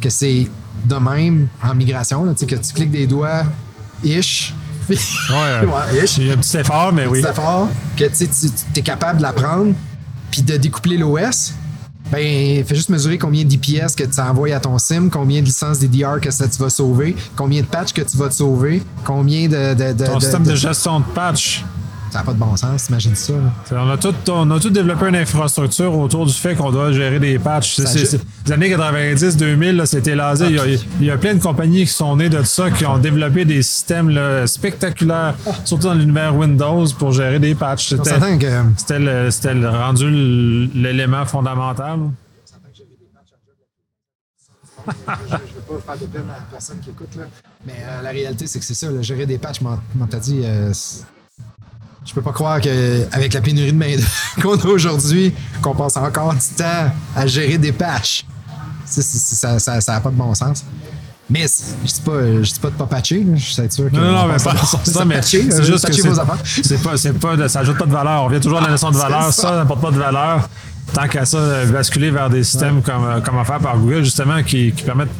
que 0.00 0.08
c'est 0.08 0.48
de 0.84 0.94
même 0.94 1.48
en 1.62 1.74
migration, 1.74 2.24
là, 2.24 2.32
que 2.34 2.44
tu 2.54 2.72
cliques 2.72 2.90
des 2.92 3.06
doigts, 3.06 3.42
ish. 4.04 4.54
Ouais, 4.88 4.96
Ouais, 5.66 6.04
ish 6.04 6.18
un 6.20 6.36
petit 6.36 6.56
effort, 6.58 6.92
mais 6.92 7.06
oui. 7.06 7.22
c'est 7.22 7.34
fort 7.34 7.68
que 7.96 8.04
tu 8.04 8.28
es 8.78 8.82
capable 8.82 9.18
de 9.18 9.22
la 9.22 9.32
prendre 9.32 9.74
puis 10.30 10.42
de 10.42 10.56
découpler 10.56 10.96
l'OS. 10.96 11.54
Ben, 12.12 12.64
fais 12.64 12.74
juste 12.74 12.88
mesurer 12.88 13.18
combien 13.18 13.44
d'IPS 13.44 13.94
que 13.96 14.04
tu 14.04 14.20
envoies 14.20 14.52
à 14.54 14.60
ton 14.60 14.78
SIM, 14.78 15.08
combien 15.10 15.40
de 15.40 15.46
licences 15.46 15.78
DDR 15.78 16.20
que 16.20 16.30
ça 16.30 16.48
tu 16.48 16.58
vas 16.58 16.70
sauver, 16.70 17.14
combien 17.36 17.60
de 17.62 17.66
patchs 17.66 17.92
que 17.92 18.02
tu 18.02 18.16
vas 18.16 18.28
te 18.28 18.34
sauver, 18.34 18.82
combien 19.04 19.48
de. 19.48 19.74
de, 19.74 19.92
de- 19.92 20.06
Ton 20.06 20.16
de- 20.16 20.20
système 20.22 20.42
de- 20.42 20.50
de 20.50 20.56
gestion 20.56 21.00
de 21.00 21.04
patch. 21.14 21.64
Ça 22.10 22.18
n'a 22.18 22.24
pas 22.24 22.32
de 22.32 22.38
bon 22.38 22.56
sens, 22.56 22.88
imagine 22.88 23.14
ça. 23.14 23.32
là. 23.34 23.84
On 23.84 23.88
a, 23.90 23.96
tout, 23.96 24.14
on 24.30 24.50
a 24.50 24.58
tout 24.58 24.70
développé 24.70 25.06
une 25.08 25.14
infrastructure 25.16 25.96
autour 25.96 26.26
du 26.26 26.32
fait 26.32 26.56
qu'on 26.56 26.72
doit 26.72 26.90
gérer 26.92 27.20
des 27.20 27.38
patchs. 27.38 27.76
C'est- 27.76 27.82
Ça 27.82 27.88
c'est- 27.92 27.98
ju- 28.00 28.06
c'est- 28.06 28.20
les 28.46 28.52
années 28.52 28.68
90, 28.70 29.36
2000, 29.36 29.76
là, 29.76 29.86
c'était 29.86 30.16
lasé. 30.16 30.46
Il 30.46 30.56
y, 30.56 30.58
a, 30.58 30.66
il 30.66 31.06
y 31.06 31.10
a 31.12 31.16
plein 31.18 31.34
de 31.34 31.40
compagnies 31.42 31.82
qui 31.84 31.92
sont 31.92 32.16
nées 32.16 32.28
de 32.28 32.42
ça, 32.42 32.70
qui 32.72 32.84
ont 32.84 32.98
développé 32.98 33.44
des 33.44 33.62
systèmes 33.62 34.10
là, 34.10 34.46
spectaculaires, 34.48 35.34
surtout 35.64 35.84
dans 35.86 35.94
l'univers 35.94 36.34
Windows, 36.34 36.84
pour 36.98 37.12
gérer 37.12 37.38
des 37.38 37.54
patchs. 37.54 37.90
C'était 37.90 38.38
que. 38.38 38.46
c'était 38.76 38.98
le, 38.98 39.30
c'était 39.30 39.54
le 39.54 39.68
rendu 39.70 40.10
l'élément 40.74 41.24
fondamental. 41.26 42.00
Je 44.86 44.92
veux 44.92 45.78
pas 45.78 45.92
faire 45.94 46.00
de 46.00 46.06
peine 46.06 46.24
à 46.30 46.40
personne 46.50 46.78
qui 46.80 46.90
écoute, 46.90 47.14
là. 47.16 47.24
Mais 47.66 47.74
euh, 47.86 48.02
la 48.02 48.10
réalité, 48.10 48.46
c'est 48.46 48.58
que 48.58 48.64
c'est 48.64 48.74
ça, 48.74 48.90
là, 48.90 49.02
gérer 49.02 49.26
des 49.26 49.38
patchs, 49.38 49.60
m'en 49.60 49.78
m'en 49.94 50.06
t'a 50.06 50.18
dit. 50.18 50.40
euh, 50.42 50.72
je 52.06 52.12
peux 52.14 52.22
pas 52.22 52.32
croire 52.32 52.60
qu'avec 52.60 53.32
la 53.34 53.40
pénurie 53.40 53.72
de 53.72 53.76
main 53.78 53.96
qu'on 54.42 54.56
a 54.58 54.66
aujourd'hui, 54.66 55.32
qu'on 55.62 55.74
passe 55.74 55.96
encore 55.96 56.34
du 56.34 56.40
temps 56.56 56.90
à 57.14 57.26
gérer 57.26 57.58
des 57.58 57.72
patchs. 57.72 58.24
C'est- 58.86 59.02
ça 59.02 59.52
n'a 59.52 59.58
ça, 59.60 59.80
ça 59.80 60.00
pas 60.00 60.10
de 60.10 60.16
bon 60.16 60.34
sens. 60.34 60.64
Mais 61.32 61.46
je 61.46 61.92
dis 61.92 62.00
pas, 62.00 62.12
je 62.42 62.52
dis 62.52 62.58
pas 62.60 62.70
de 62.70 62.74
pas 62.74 62.86
patcher, 62.86 63.22
là. 63.22 63.36
je 63.36 63.44
suis 63.44 63.54
sûr 63.70 63.88
que. 63.88 63.94
Non, 63.94 64.00
non, 64.02 64.12
non, 64.12 64.18
on 64.22 64.26
mais 64.26 64.32
pense 64.32 64.42
pas 64.44 64.50
à- 64.52 64.84
ça, 64.84 65.04
mais 65.04 65.14
patcher, 65.16 65.48
c'est 65.48 65.62
juste 65.62 65.82
que 65.84 65.86
patcher 65.88 66.02
c'est 66.02 66.08
vos 66.08 66.18
affaires. 66.18 66.38
c'est 66.44 66.82
pas, 66.82 66.96
c'est 66.96 67.12
pas 67.12 67.36
de, 67.36 67.46
ça 67.46 67.60
ajoute 67.60 67.78
pas 67.78 67.86
de 67.86 67.92
valeur. 67.92 68.24
On 68.24 68.28
vient 68.28 68.40
toujours 68.40 68.58
à 68.58 68.62
la 68.62 68.70
notion 68.70 68.90
de 68.90 68.96
valeur. 68.96 69.24
ça. 69.26 69.32
Ça, 69.32 69.42
ça 69.50 69.56
n'apporte 69.56 69.80
pas 69.80 69.92
de 69.92 69.98
valeur. 69.98 70.48
Tant 70.92 71.06
qu'à 71.06 71.24
ça, 71.24 71.36
euh, 71.36 71.66
basculer 71.66 72.10
vers 72.10 72.28
des 72.30 72.42
systèmes 72.42 72.82
comme, 72.82 73.04
euh, 73.04 73.20
comme 73.20 73.36
offert 73.38 73.60
par 73.60 73.78
Google, 73.78 74.02
justement, 74.02 74.42
qui, 74.42 74.72
qui 74.72 74.82
permettent 74.82 75.12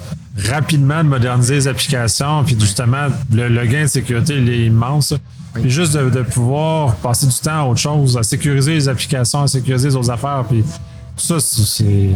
rapidement 0.49 1.05
de 1.05 1.09
moderniser 1.09 1.55
les 1.55 1.69
applications, 1.69 2.43
puis 2.43 2.57
justement, 2.59 3.07
le, 3.33 3.49
le 3.49 3.67
gain 3.67 3.83
de 3.83 3.87
sécurité, 3.87 4.35
il 4.37 4.49
est 4.49 4.67
immense. 4.67 5.15
Puis 5.55 5.71
juste 5.71 5.95
de, 5.97 6.09
de 6.11 6.23
pouvoir 6.23 6.95
passer 6.97 7.27
du 7.27 7.35
temps 7.35 7.63
à 7.63 7.65
autre 7.65 7.81
chose, 7.81 8.17
à 8.17 8.23
sécuriser 8.23 8.75
les 8.75 8.89
applications, 8.89 9.43
à 9.43 9.47
sécuriser 9.49 9.89
les 9.89 9.97
autres 9.97 10.11
affaires, 10.11 10.45
puis 10.49 10.63
tout 10.63 11.25
ça, 11.25 11.41
c'est-. 11.41 12.11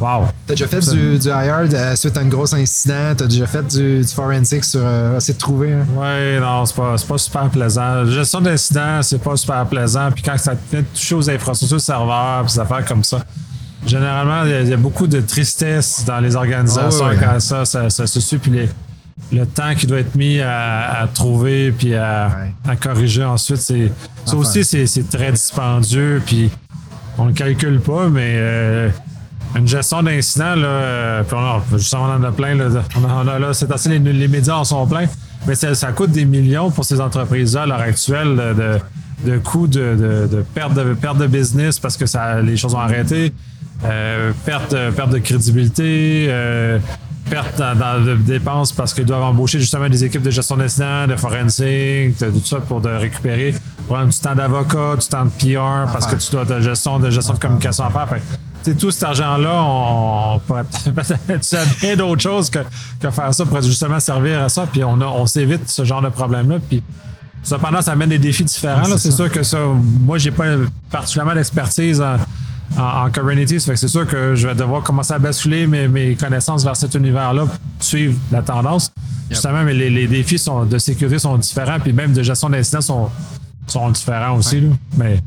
Wow! 0.00 0.28
T'as 0.46 0.54
déjà 0.54 0.66
fait 0.68 0.80
du, 0.80 1.18
du 1.18 1.28
IR 1.28 1.68
de- 1.68 1.96
suite 1.96 2.16
à 2.16 2.20
un 2.20 2.26
gros 2.26 2.54
incident, 2.54 3.12
t'as 3.16 3.26
déjà 3.26 3.46
fait 3.46 3.66
du, 3.66 4.00
du 4.00 4.06
forensic 4.08 4.64
sur 4.64 4.80
euh, 4.82 5.16
essayer 5.18 5.34
de 5.34 5.38
trouver. 5.38 5.72
hein? 5.74 5.84
Ouais, 5.96 6.40
non, 6.40 6.64
c'est 6.64 6.76
pas, 6.76 6.94
pas 7.06 7.18
super 7.18 7.50
plaisant. 7.50 7.94
La 8.04 8.04
gestion 8.06 8.40
d'incidents, 8.40 9.02
c'est 9.02 9.18
pas 9.22 9.36
super 9.36 9.66
plaisant. 9.66 10.10
Puis 10.12 10.22
quand 10.22 10.38
ça 10.38 10.54
vient 10.72 10.82
toucher 10.94 11.14
aux 11.16 11.28
infrastructures 11.28 11.80
serveurs, 11.80 12.44
puis 12.46 12.54
des 12.54 12.60
affaires 12.60 12.84
comme 12.86 13.04
ça, 13.04 13.18
généralement, 13.84 14.44
il 14.44 14.50
y 14.50 14.54
a- 14.54 14.60
il 14.62 14.68
y, 14.68 14.72
a 14.72 14.76
beaucoup 14.78 15.06
de 15.06 15.20
tristesse 15.20 16.04
dans 16.06 16.20
les 16.20 16.34
organisations 16.34 17.04
Ah 17.06 17.10
ouais. 17.10 17.16
quand 17.20 17.40
ça, 17.40 17.64
ça, 17.64 17.90
ça 17.90 18.06
se 18.06 18.20
suit. 18.20 18.38
Puis 18.38 18.52
les- 18.52 18.68
le 19.32 19.46
temps 19.46 19.74
qui 19.76 19.86
doit 19.86 20.00
être 20.00 20.14
mis 20.16 20.40
à, 20.40 21.00
à 21.02 21.06
trouver, 21.06 21.72
puis 21.72 21.94
à, 21.94 22.28
Ouais. 22.66 22.70
à 22.72 22.76
corriger 22.76 23.24
ensuite, 23.24 23.58
c'est, 23.58 23.92
ça 24.24 24.36
aussi, 24.36 24.64
c'est, 24.64 25.08
très 25.08 25.32
dispendieux. 25.32 26.20
Puis 26.26 26.50
on 27.18 27.26
le 27.26 27.32
calcule 27.32 27.80
pas, 27.80 28.08
mais 28.08 28.34
euh, 28.36 28.88
une 29.56 29.68
gestion 29.68 30.02
d'incident, 30.02 30.54
là, 30.56 30.66
euh, 30.66 31.22
puis 31.22 31.36
on 31.36 31.78
justement, 31.78 32.04
on 32.04 32.16
en 32.16 32.24
a 32.24 32.32
plein. 32.32 32.54
Là, 32.54 32.66
on 32.96 33.28
a, 33.28 33.38
là, 33.38 33.52
c'est 33.52 33.70
assez, 33.70 33.88
les, 33.88 33.98
les 34.12 34.28
médias 34.28 34.54
en 34.56 34.64
sont 34.64 34.86
pleins, 34.86 35.06
mais 35.46 35.54
ça, 35.54 35.74
ça 35.74 35.92
coûte 35.92 36.10
des 36.12 36.24
millions 36.24 36.70
pour 36.70 36.84
ces 36.84 37.00
entreprises-là 37.00 37.62
à 37.62 37.66
l'heure 37.66 37.80
actuelle 37.80 38.36
de, 38.36 38.54
de, 38.54 39.30
de 39.32 39.38
coûts 39.38 39.66
de, 39.68 39.94
de, 40.30 40.36
de 40.36 40.42
perte 40.54 40.74
de 40.74 40.94
perte 40.94 41.18
de 41.18 41.26
business 41.26 41.78
parce 41.78 41.96
que 41.96 42.06
ça, 42.06 42.40
les 42.42 42.56
choses 42.56 42.74
ont 42.74 42.78
arrêté, 42.80 43.32
euh, 43.84 44.32
perte, 44.44 44.72
de- 44.74 44.90
perte 44.90 45.10
de 45.10 45.18
crédibilité. 45.18 46.26
euh, 46.28 46.78
perte 47.30 47.58
dans, 47.58 47.78
dans 47.78 48.04
de 48.04 48.16
dépenses 48.16 48.72
parce 48.72 48.92
qu'ils 48.92 49.04
doivent 49.04 49.22
embaucher 49.22 49.60
justement 49.60 49.88
des 49.88 50.04
équipes 50.04 50.22
de 50.22 50.30
gestion 50.30 50.56
d'incidents, 50.56 51.06
de 51.06 51.16
forensic, 51.16 52.18
de, 52.18 52.30
tout 52.30 52.44
ça 52.44 52.56
pour 52.56 52.80
de 52.80 52.88
récupérer, 52.88 53.54
prendre 53.88 54.08
du 54.08 54.18
temps 54.18 54.34
d'avocat, 54.34 54.96
du 54.96 55.06
temps 55.06 55.24
de 55.24 55.30
PR 55.30 55.90
parce 55.92 56.06
que 56.06 56.16
tu 56.16 56.32
dois 56.32 56.44
de 56.44 56.60
gestion 56.60 56.98
de 56.98 57.10
gestion 57.10 57.34
de 57.34 57.38
communication 57.38 57.84
à 57.84 57.90
faire. 57.90 58.08
Fait 58.08 58.74
tout 58.74 58.90
cet 58.90 59.04
argent-là, 59.04 59.62
on, 59.62 60.40
pourrait 60.40 60.64
peut-être 60.64 61.80
bien 61.80 61.96
d'autres 61.96 62.20
choses 62.20 62.50
que, 62.50 62.58
que 63.00 63.10
faire 63.10 63.32
ça 63.32 63.46
pour 63.46 63.62
justement 63.62 64.00
servir 64.00 64.42
à 64.42 64.48
ça. 64.48 64.66
Puis 64.70 64.84
on, 64.84 65.00
a, 65.00 65.06
on 65.06 65.26
s'évite 65.26 65.68
ce 65.70 65.84
genre 65.84 66.02
de 66.02 66.10
problème-là. 66.10 66.58
Puis 66.68 66.82
cependant, 67.42 67.80
ça 67.80 67.92
amène 67.92 68.10
des 68.10 68.18
défis 68.18 68.44
différents. 68.44 68.84
C'est 68.98 69.12
sûr 69.12 69.30
que 69.30 69.42
ça, 69.42 69.58
moi, 70.00 70.18
j'ai 70.18 70.30
pas 70.30 70.44
particulièrement 70.90 71.34
d'expertise 71.34 72.02
en, 72.02 72.16
en, 72.78 73.06
en 73.06 73.10
Kubernetes. 73.10 73.60
Fait 73.60 73.72
que 73.72 73.76
c'est 73.76 73.88
sûr 73.88 74.06
que 74.06 74.34
je 74.34 74.46
vais 74.48 74.54
devoir 74.54 74.82
commencer 74.82 75.12
à 75.12 75.18
basculer 75.18 75.66
mes, 75.66 75.88
mes 75.88 76.14
connaissances 76.16 76.64
vers 76.64 76.76
cet 76.76 76.94
univers-là 76.94 77.46
pour 77.46 77.56
suivre 77.80 78.18
la 78.30 78.42
tendance. 78.42 78.90
Justement, 79.30 79.62
mais 79.62 79.74
les, 79.74 79.90
les 79.90 80.08
défis 80.08 80.38
sont, 80.38 80.64
de 80.64 80.78
sécurité 80.78 81.18
sont 81.20 81.38
différents, 81.38 81.78
puis 81.78 81.92
même 81.92 82.12
de 82.12 82.22
gestion 82.22 82.50
d'incidents 82.50 82.80
sont, 82.80 83.10
sont 83.66 83.90
différents 83.90 84.36
aussi. 84.36 84.60
Là. 84.60 84.68
Mais 84.96 85.20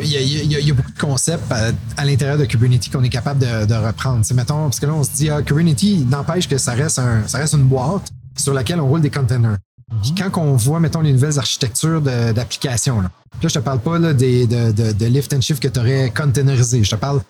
Il 0.00 0.06
y, 0.06 0.16
a, 0.16 0.20
il 0.20 0.52
y 0.52 0.56
a- 0.56 0.58
il 0.60 0.66
y 0.66 0.70
a 0.70 0.74
beaucoup 0.74 0.90
de 0.92 0.98
concepts 0.98 1.50
à, 1.52 1.70
à 1.96 2.04
l'intérieur 2.04 2.38
de 2.38 2.44
Kubernetes 2.44 2.90
qu'on 2.90 3.02
est 3.04 3.08
capable 3.08 3.38
de, 3.40 3.66
de 3.66 3.74
reprendre. 3.74 4.20
C'est 4.24 4.34
mettons, 4.34 4.64
parce 4.64 4.80
que 4.80 4.86
là, 4.86 4.94
on 4.94 5.04
se 5.04 5.10
dit, 5.12 5.30
ah, 5.30 5.42
Kubernetes 5.42 6.08
n'empêche 6.10 6.48
que 6.48 6.58
ça 6.58 6.72
reste, 6.72 6.98
un, 6.98 7.22
ça 7.28 7.38
reste 7.38 7.54
une 7.54 7.64
boîte 7.64 8.10
sur 8.36 8.52
laquelle 8.52 8.80
on 8.80 8.86
roule 8.88 9.00
des 9.00 9.10
containers. 9.10 9.58
Puis 10.02 10.14
quand 10.16 10.40
on 10.40 10.56
voit, 10.56 10.80
mettons, 10.80 11.00
les 11.00 11.12
nouvelles 11.12 11.38
architectures 11.38 12.00
d'applications, 12.00 13.00
là, 13.00 13.08
là, 13.42 13.48
je 13.48 13.54
te 13.54 13.58
parle 13.60 13.78
pas 13.78 13.98
là, 13.98 14.12
des, 14.12 14.46
de, 14.46 14.72
de, 14.72 14.92
de 14.92 15.06
lift 15.06 15.32
and 15.32 15.40
shift 15.40 15.62
que 15.62 15.68
tu 15.68 15.78
aurais 15.78 16.12
containerisé. 16.14 16.82
Je 16.82 16.90
te 16.90 16.96
parle 16.96 17.20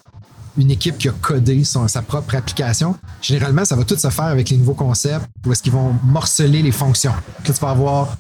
une 0.57 0.71
équipe 0.71 0.97
qui 0.97 1.09
a 1.09 1.13
codé 1.21 1.65
son, 1.65 1.87
sa 1.87 2.01
propre 2.01 2.35
application. 2.35 2.97
Généralement, 3.21 3.65
ça 3.67 3.77
va 3.77 3.85
tout 3.85 3.97
se 3.97 4.09
faire 4.09 4.25
avec 4.25 4.49
les 4.49 4.57
nouveaux 4.57 4.73
concepts 4.75 5.27
où 5.47 5.53
est-ce 5.53 5.63
qu'ils 5.63 5.73
vont 5.73 5.95
morceler 6.03 6.63
les 6.63 6.73
fonctions. 6.73 7.13
Là, 7.13 7.45
tu 7.45 7.61
vas 7.61 7.71
avoir 7.71 8.17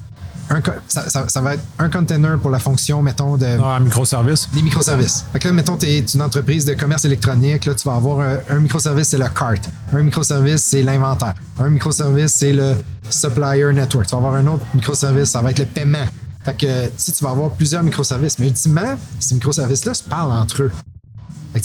un, 0.50 0.60
ça, 0.86 1.08
ça- 1.08 1.28
ça 1.28 1.40
va 1.40 1.54
être 1.54 1.62
un 1.78 1.88
container 1.88 2.38
pour 2.38 2.50
la 2.50 2.58
fonction, 2.58 3.00
mettons, 3.02 3.36
de, 3.38 3.58
en 3.58 3.80
microservice. 3.80 4.48
des 4.52 4.60
microservices. 4.62 5.24
Fait 5.32 5.38
que 5.38 5.48
là, 5.48 5.54
mettons, 5.54 5.76
tu 5.78 5.86
es 5.86 5.98
une 6.00 6.22
entreprise 6.22 6.66
de 6.66 6.74
commerce 6.74 7.04
électronique, 7.06 7.64
là, 7.64 7.74
tu 7.74 7.88
vas 7.88 7.94
avoir 7.96 8.20
un, 8.20 8.36
un 8.50 8.60
microservice, 8.60 9.08
c'est 9.08 9.18
le 9.18 9.28
cart. 9.30 9.54
Un 9.94 10.02
microservice, 10.02 10.62
c'est 10.62 10.82
l'inventaire. 10.82 11.34
Un 11.58 11.70
microservice, 11.70 12.32
c'est 12.34 12.52
le 12.52 12.76
supplier 13.10 13.72
network. 13.72 14.06
Tu 14.06 14.12
vas 14.12 14.18
avoir 14.18 14.34
un 14.34 14.46
autre 14.46 14.64
microservice, 14.74 15.30
ça 15.30 15.42
va 15.42 15.50
être 15.50 15.58
le 15.58 15.66
paiement. 15.66 16.06
Fait 16.44 16.56
que, 16.56 16.90
si 16.96 17.12
tu 17.12 17.24
vas 17.24 17.30
avoir 17.30 17.50
plusieurs 17.50 17.82
microservices, 17.82 18.38
mais 18.38 18.46
ultimement, 18.48 18.96
ces 19.18 19.34
microservices-là 19.34 19.94
se 19.94 20.02
parlent 20.04 20.32
entre 20.32 20.62
eux. 20.64 20.72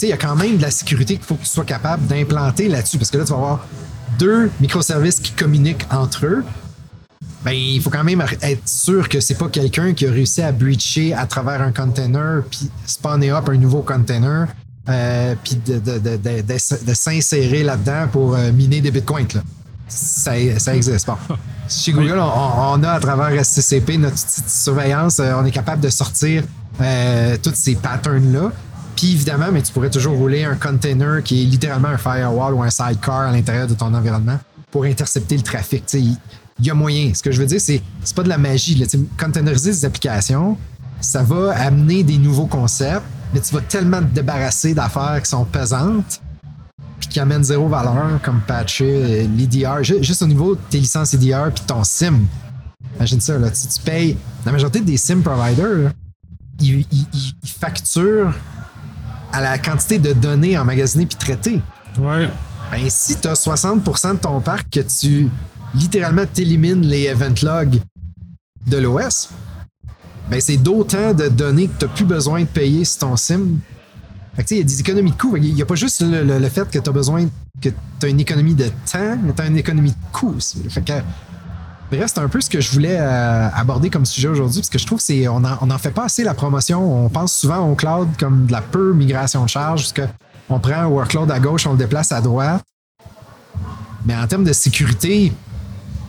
Il 0.00 0.08
y 0.08 0.12
a 0.12 0.16
quand 0.16 0.34
même 0.36 0.56
de 0.56 0.62
la 0.62 0.70
sécurité 0.70 1.16
qu'il 1.16 1.24
faut 1.24 1.34
que 1.34 1.42
tu 1.42 1.48
sois 1.50 1.64
capable 1.64 2.06
d'implanter 2.06 2.68
là-dessus, 2.68 2.98
parce 2.98 3.10
que 3.10 3.18
là, 3.18 3.24
tu 3.24 3.30
vas 3.30 3.36
avoir 3.36 3.66
deux 4.18 4.50
microservices 4.60 5.20
qui 5.20 5.32
communiquent 5.32 5.86
entre 5.90 6.26
eux. 6.26 6.44
Ben, 7.44 7.52
il 7.52 7.80
faut 7.82 7.90
quand 7.90 8.04
même 8.04 8.24
être 8.42 8.68
sûr 8.68 9.08
que 9.08 9.20
c'est 9.20 9.34
pas 9.34 9.48
quelqu'un 9.48 9.92
qui 9.94 10.06
a 10.06 10.10
réussi 10.10 10.42
à 10.42 10.50
breacher 10.52 11.12
à 11.12 11.26
travers 11.26 11.60
un 11.60 11.72
container 11.72 12.42
puis 12.48 12.70
spawner 12.86 13.30
up 13.32 13.48
un 13.48 13.56
nouveau 13.56 13.82
container 13.82 14.46
euh, 14.88 15.34
puis 15.42 15.56
de- 15.56 15.78
de 15.80 16.94
s'insérer 16.94 17.62
là-dedans 17.62 18.06
pour 18.10 18.34
euh, 18.34 18.52
miner 18.52 18.80
des 18.80 18.90
bitcoins. 18.92 19.26
Là. 19.34 19.42
Ça, 19.92 20.32
ça 20.58 20.74
existe. 20.74 21.06
Bon. 21.06 21.16
Chez 21.68 21.92
Google, 21.92 22.18
on, 22.18 22.82
a 22.82 22.90
à 22.90 23.00
travers 23.00 23.44
SCCP 23.44 23.98
notre 23.98 24.14
petite 24.14 24.48
surveillance, 24.48 25.20
euh, 25.20 25.32
on 25.36 25.44
est 25.44 25.50
capable 25.50 25.80
de 25.80 25.88
sortir 25.88 26.44
euh, 26.80 27.36
tous 27.42 27.54
ces 27.54 27.74
patterns-là. 27.76 28.52
Puis 28.96 29.12
évidemment, 29.12 29.46
mais 29.52 29.62
tu 29.62 29.72
pourrais 29.72 29.90
toujours 29.90 30.16
rouler 30.16 30.44
un 30.44 30.54
container 30.54 31.22
qui 31.22 31.42
est 31.42 31.46
littéralement 31.46 31.88
un 31.88 31.98
firewall 31.98 32.54
ou 32.54 32.62
un 32.62 32.70
sidecar 32.70 33.20
à 33.20 33.32
l'intérieur 33.32 33.66
de 33.66 33.74
ton 33.74 33.92
environnement 33.94 34.38
pour 34.70 34.84
intercepter 34.84 35.36
le 35.36 35.42
trafic. 35.42 35.84
Il 35.94 36.16
y 36.60 36.70
a 36.70 36.74
moyen. 36.74 37.12
Ce 37.14 37.22
que 37.22 37.32
je 37.32 37.40
veux 37.40 37.46
dire, 37.46 37.60
c'est 37.60 37.82
c'est 38.04 38.16
pas 38.16 38.22
de 38.22 38.28
la 38.28 38.38
magie. 38.38 38.74
Là. 38.74 38.86
Containeriser 39.18 39.70
des 39.70 39.84
applications, 39.84 40.56
ça 41.00 41.22
va 41.22 41.52
amener 41.56 42.02
des 42.02 42.18
nouveaux 42.18 42.46
concepts, 42.46 43.06
mais 43.32 43.40
tu 43.40 43.54
vas 43.54 43.60
tellement 43.62 44.00
te 44.00 44.14
débarrasser 44.14 44.74
d'affaires 44.74 45.20
qui 45.22 45.30
sont 45.30 45.44
pesantes 45.44 46.20
puis 47.02 47.08
qui 47.08 47.18
amènent 47.18 47.42
zéro 47.42 47.66
valeur, 47.66 48.20
comme 48.22 48.40
patcher, 48.46 49.28
ju- 49.82 50.02
juste 50.04 50.22
au 50.22 50.26
niveau 50.28 50.54
de 50.54 50.60
tes 50.70 50.78
licences 50.78 51.12
EDR 51.14 51.50
puis 51.52 51.64
ton 51.66 51.82
SIM. 51.82 52.20
Imagine 52.96 53.20
ça, 53.20 53.38
là, 53.38 53.48
si 53.52 53.66
tu 53.66 53.80
payes. 53.80 54.16
La 54.46 54.52
majorité 54.52 54.80
des 54.80 54.96
SIM 54.96 55.20
providers, 55.20 55.66
là, 55.78 55.90
ils, 56.60 56.86
ils- 56.92 57.06
ils- 57.12 57.34
ils 57.42 57.48
facturent 57.50 58.32
à 59.32 59.40
la 59.40 59.58
quantité 59.58 59.98
de 59.98 60.12
données 60.12 60.56
emmagasinées 60.56 61.06
puis 61.06 61.16
traitées. 61.18 61.60
Ouais. 61.98 62.28
Ben, 62.70 62.88
si 62.88 63.16
tu 63.18 63.26
as 63.26 63.34
60% 63.34 64.14
de 64.14 64.18
ton 64.18 64.40
parc 64.40 64.70
que 64.70 64.80
tu 64.80 65.28
littéralement 65.74 66.24
t'élimines 66.32 66.82
les 66.86 67.06
event 67.06 67.34
logs 67.42 67.80
de 68.68 68.76
l'OS, 68.76 69.30
ben 70.30 70.40
c'est 70.40 70.56
d'autant 70.56 71.12
de 71.14 71.26
données 71.28 71.66
que 71.66 71.78
tu 71.80 71.84
n'as 71.84 71.90
plus 71.92 72.04
besoin 72.04 72.42
de 72.42 72.46
payer 72.46 72.84
sur 72.84 73.00
ton 73.00 73.16
SIM. 73.16 73.40
Fait 74.34 74.44
que, 74.44 74.54
il 74.54 74.58
y 74.58 74.60
a 74.60 74.64
des 74.64 74.80
économies 74.80 75.10
de 75.10 75.16
coûts. 75.16 75.36
Il 75.36 75.54
n'y 75.54 75.62
a 75.62 75.66
pas 75.66 75.74
juste 75.74 76.02
le, 76.02 76.48
fait 76.48 76.70
que 76.70 76.78
tu 76.78 76.88
as 76.88 76.92
besoin 76.92 77.26
que 77.60 77.68
tu 77.68 78.06
as 78.06 78.08
une 78.08 78.20
économie 78.20 78.54
de 78.54 78.68
temps, 78.90 79.18
mais 79.22 79.32
tu 79.34 79.42
as 79.42 79.46
une 79.46 79.58
économie 79.58 79.90
de 79.90 79.96
coûts 80.12 80.34
aussi. 80.36 80.62
Fait 80.70 80.82
que, 80.82 80.92
bref, 81.90 82.10
c'est 82.14 82.20
un 82.20 82.28
peu 82.28 82.40
ce 82.40 82.48
que 82.48 82.60
je 82.60 82.70
voulais 82.72 82.96
euh, 82.98 83.48
aborder 83.54 83.90
comme 83.90 84.06
sujet 84.06 84.28
aujourd'hui, 84.28 84.60
parce 84.60 84.70
que 84.70 84.78
je 84.78 84.86
trouve 84.86 85.04
que 85.04 85.28
on 85.28 85.40
n'en 85.40 85.58
en 85.60 85.78
fait 85.78 85.90
pas 85.90 86.04
assez 86.04 86.24
la 86.24 86.34
promotion. 86.34 87.04
On 87.04 87.08
pense 87.08 87.34
souvent 87.34 87.68
au 87.68 87.74
cloud 87.74 88.08
comme 88.18 88.46
de 88.46 88.52
la 88.52 88.62
pure 88.62 88.94
migration 88.94 89.44
de 89.44 89.48
charge, 89.50 89.82
parce 89.82 89.92
que 89.92 90.12
on 90.48 90.58
prend 90.58 90.72
un 90.72 90.86
workload 90.86 91.30
à 91.30 91.38
gauche, 91.38 91.66
on 91.66 91.72
le 91.72 91.78
déplace 91.78 92.12
à 92.12 92.20
droite. 92.20 92.62
Mais 94.04 94.16
en 94.16 94.26
termes 94.26 94.44
de 94.44 94.52
sécurité, 94.52 95.32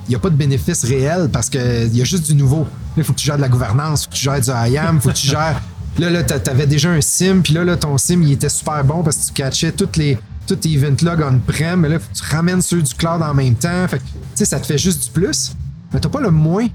il 0.08 0.10
n'y 0.10 0.16
a 0.16 0.20
pas 0.20 0.30
de 0.30 0.36
bénéfice 0.36 0.84
réel 0.84 1.30
parce 1.32 1.50
qu'il 1.50 1.96
y 1.96 2.02
a 2.02 2.04
juste 2.04 2.26
du 2.28 2.36
nouveau. 2.36 2.68
Il 2.98 3.04
faut 3.04 3.14
que 3.14 3.20
tu 3.20 3.26
gères 3.26 3.38
de 3.38 3.42
la 3.42 3.50
gouvernance, 3.50 4.02
il 4.02 4.06
faut 4.06 4.12
que 4.12 4.16
tu 4.16 4.24
gères 4.24 4.42
du 4.42 4.74
IAM, 4.74 4.96
il 4.96 5.02
faut 5.02 5.10
que 5.10 5.14
tu 5.14 5.28
gères. 5.28 5.62
Là, 6.00 6.10
là, 6.10 6.24
tu 6.24 6.50
avais 6.50 6.66
déjà 6.66 6.90
un 6.90 7.02
SIM, 7.02 7.42
puis 7.44 7.54
là, 7.54 7.64
là, 7.64 7.78
ton 7.78 7.98
SIM, 7.98 8.22
il 8.24 8.32
était 8.32 8.50
super 8.50 8.84
bon 8.84 9.04
parce 9.04 9.18
que 9.18 9.26
tu 9.28 9.34
catchais 9.34 9.72
toutes 9.72 9.96
les, 9.96 10.18
tous 10.48 10.56
tes 10.56 10.74
event 10.74 10.96
logs 11.04 11.22
on-prem, 11.22 11.82
mais 11.82 11.90
là, 11.90 11.98
tu 12.00 12.24
ramènes 12.24 12.62
ceux 12.62 12.82
du 12.82 12.94
cloud 12.96 13.22
en 13.22 13.34
même 13.34 13.56
temps. 13.56 13.88
Fait 13.88 14.00
tu 14.00 14.06
sais, 14.36 14.46
ça 14.46 14.60
te 14.60 14.66
fait 14.66 14.78
juste 14.78 15.06
du 15.06 15.12
plus, 15.12 15.56
mais 15.94 16.00
tu 16.00 16.10
pas 16.10 16.22
le 16.22 16.32
moins. 16.32 16.68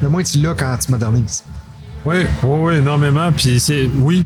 Le 0.00 0.08
moins, 0.08 0.22
tu 0.22 0.38
l'as 0.38 0.54
quand 0.54 0.76
tu 0.78 0.90
modernises. 0.92 1.42
Oui, 2.04 2.16
oui, 2.42 2.58
oui, 2.60 2.74
énormément. 2.76 3.32
Puis 3.32 3.58
c'est 3.58 3.88
oui. 3.96 4.24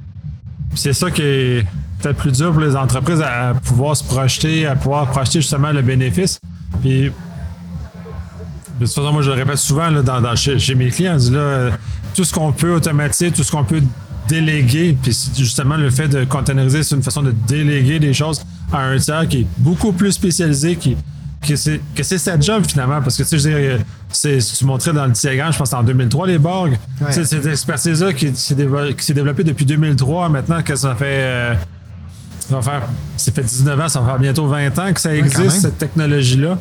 C'est 0.74 0.92
ça 0.92 1.10
qui 1.10 1.22
est 1.22 1.66
peut-être 2.00 2.16
plus 2.16 2.32
dur 2.32 2.52
pour 2.52 2.60
les 2.60 2.76
entreprises 2.76 3.22
à, 3.22 3.54
pouvoir 3.54 3.96
se 3.96 4.04
projeter, 4.04 4.66
à 4.66 4.76
pouvoir 4.76 5.08
projeter 5.08 5.40
justement 5.40 5.72
le 5.72 5.82
bénéfice. 5.82 6.38
Puis 6.80 7.04
de 7.04 8.84
toute 8.84 8.94
façon, 8.94 9.12
moi 9.12 9.22
je 9.22 9.30
le 9.30 9.36
répète 9.36 9.56
souvent 9.56 9.90
dans, 9.90 10.36
chez, 10.36 10.58
chez 10.58 10.74
mes 10.74 10.90
clients, 10.90 11.16
là, 11.30 11.70
tout 12.18 12.24
ce 12.24 12.34
qu'on 12.34 12.50
peut 12.50 12.74
automatiser, 12.74 13.30
tout 13.30 13.44
ce 13.44 13.52
qu'on 13.52 13.62
peut 13.62 13.80
déléguer, 14.28 14.98
puis 15.00 15.14
c'est 15.14 15.38
justement 15.38 15.76
le 15.76 15.88
fait 15.88 16.08
de 16.08 16.24
containeriser, 16.24 16.82
c'est 16.82 16.96
une 16.96 17.02
façon 17.04 17.22
de 17.22 17.30
déléguer 17.30 18.00
des 18.00 18.12
choses 18.12 18.44
à 18.72 18.80
un 18.86 18.98
tiers 18.98 19.28
qui 19.28 19.42
est 19.42 19.46
beaucoup 19.58 19.92
plus 19.92 20.10
spécialisé, 20.10 20.74
qui, 20.74 20.96
que 21.46 21.54
c'est 21.54 21.80
que 21.94 22.02
c'est 22.02 22.18
sa 22.18 22.38
job 22.40 22.64
finalement. 22.66 23.00
Parce 23.00 23.16
que 23.16 23.22
tu 23.22 23.28
sais 23.28 23.38
je 23.38 23.48
veux 23.48 23.60
dire 23.60 23.84
c'est 24.10 24.38
tu 24.38 24.64
montrais 24.64 24.92
dans 24.92 25.06
le 25.06 25.12
diagramme 25.12 25.52
je 25.52 25.58
pense 25.58 25.72
en 25.72 25.84
2003 25.84 26.26
les 26.26 26.38
Ouais. 26.38 26.70
Tu 27.06 27.12
sais, 27.12 27.24
cette 27.24 27.46
expertise 27.46 28.02
là 28.02 28.12
qui 28.12 28.34
s'est 28.34 28.56
développée 28.56 29.44
depuis 29.44 29.64
2003 29.64 30.28
maintenant 30.28 30.60
que 30.60 30.74
ça 30.74 30.96
fait 30.96 31.04
euh, 31.20 31.54
ça 32.40 32.56
va 32.56 32.62
faire 32.62 32.82
ça 33.16 33.30
fait 33.30 33.44
19 33.44 33.80
ans 33.80 33.88
ça 33.88 34.00
va 34.00 34.06
faire 34.06 34.18
bientôt 34.18 34.48
20 34.48 34.76
ans 34.80 34.92
que 34.92 35.00
ça 35.00 35.14
existe 35.14 35.60
cette 35.60 35.78
technologie 35.78 36.38
là 36.38 36.58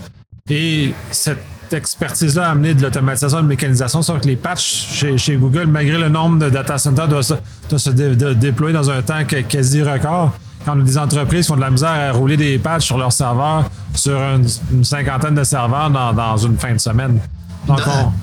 et 0.51 0.93
cette 1.09 1.43
expertise 1.73 2.35
là 2.35 2.47
a 2.47 2.51
amené 2.51 2.73
de 2.73 2.81
l'automatisation 2.81 3.37
de 3.37 3.43
la 3.43 3.47
mécanisation 3.49 4.01
sur 4.01 4.19
que 4.19 4.27
les 4.27 4.35
patchs 4.35 4.87
chez, 4.93 5.17
chez 5.17 5.35
Google 5.35 5.67
malgré 5.67 5.97
le 5.97 6.09
nombre 6.09 6.39
de 6.39 6.49
data 6.49 6.77
centers 6.77 7.07
doivent 7.07 7.21
se, 7.23 7.33
doivent 7.69 7.81
se 7.81 7.89
dé- 7.89 8.15
de- 8.15 8.33
déployer 8.33 8.73
dans 8.73 8.89
un 8.89 9.01
temps 9.01 9.23
quasi 9.47 9.81
record 9.83 10.31
quand 10.65 10.75
on 10.77 10.81
a 10.81 10.83
des 10.83 10.97
entreprises 10.97 11.45
qui 11.45 11.51
ont 11.51 11.55
de 11.55 11.61
la 11.61 11.69
misère 11.69 11.89
à 11.89 12.11
rouler 12.11 12.35
des 12.37 12.57
patchs 12.57 12.85
sur 12.85 12.97
leurs 12.97 13.13
serveurs 13.13 13.69
sur 13.93 14.17
une, 14.19 14.45
une 14.73 14.83
cinquantaine 14.83 15.35
de 15.35 15.43
serveurs 15.43 15.89
dans, 15.89 16.13
dans 16.13 16.37
une 16.37 16.57
fin 16.57 16.73
de 16.73 16.77
semaine. 16.79 17.19
Donc, 17.67 17.79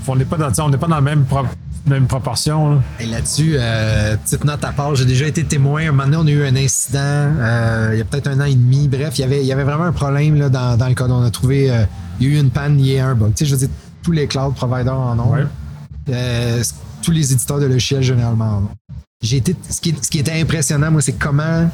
on 0.07 0.13
on 0.13 0.17
n'est 0.17 0.25
pas, 0.25 0.37
dans- 0.37 0.67
on 0.67 0.71
pas 0.71 0.87
dans 0.87 1.01
même, 1.03 1.25
pro- 1.25 1.47
même 1.87 2.07
proportion. 2.07 2.77
là. 2.77 2.79
Et 3.01 3.07
là-dessus, 3.07 3.57
euh, 3.59 4.17
petite 4.17 4.45
note 4.45 4.65
à 4.65 4.73
part, 4.73 4.95
j'ai 4.95 5.05
déjà 5.05 5.27
été 5.27 5.45
témoin. 5.45 5.83
Un 5.89 5.93
moment 5.93 6.05
donné, 6.05 6.17
on 6.17 6.27
a 6.27 6.31
eu 6.31 6.47
un 6.47 6.57
incident, 6.57 6.99
euh, 7.01 7.91
il 7.93 7.99
y 7.99 8.01
a 8.01 8.05
peut-être 8.05 8.29
un 8.29 8.41
an 8.41 8.45
et 8.45 8.55
demi. 8.55 8.89
Bref, 8.89 9.19
il 9.19 9.21
y 9.23 9.25
avait, 9.25 9.41
il 9.41 9.47
y 9.47 9.53
avait 9.53 9.65
vraiment 9.65 9.85
un 9.85 9.93
problème 9.93 10.37
là, 10.37 10.49
dans, 10.49 10.77
dans 10.79 10.89
le 10.89 10.95
code. 10.95 11.11
On 11.11 11.23
a 11.23 11.31
trouvé, 11.31 11.71
euh, 11.71 11.85
il 12.21 12.29
y 12.29 12.31
a 12.31 12.35
eu 12.35 12.41
une 12.41 12.51
panne 12.51 12.77
liée 12.77 12.99
à 12.99 13.09
un 13.09 13.15
bug. 13.15 13.31
Tu 13.35 13.39
sais, 13.39 13.47
je 13.47 13.55
veux 13.55 13.67
dire, 13.67 13.69
tous 14.03 14.13
les 14.13 14.27
cloud 14.27 14.55
providers 14.55 14.99
en 14.99 15.19
ont. 15.19 15.33
Ouais. 15.33 15.45
Euh, 16.11 16.63
tous 17.03 17.11
les 17.11 17.33
éditeurs 17.33 17.59
de 17.61 17.67
logiciels 17.67 18.03
généralement 18.03 18.57
en 18.57 18.59
ont. 18.63 18.69
J'ai 19.23 19.39
été, 19.39 19.57
ce, 19.71 19.81
qui, 19.81 19.95
ce 20.01 20.11
qui 20.11 20.19
était 20.19 20.39
impressionnant, 20.41 20.91
moi, 20.91 21.01
c'est 21.01 21.13
comment 21.19 21.71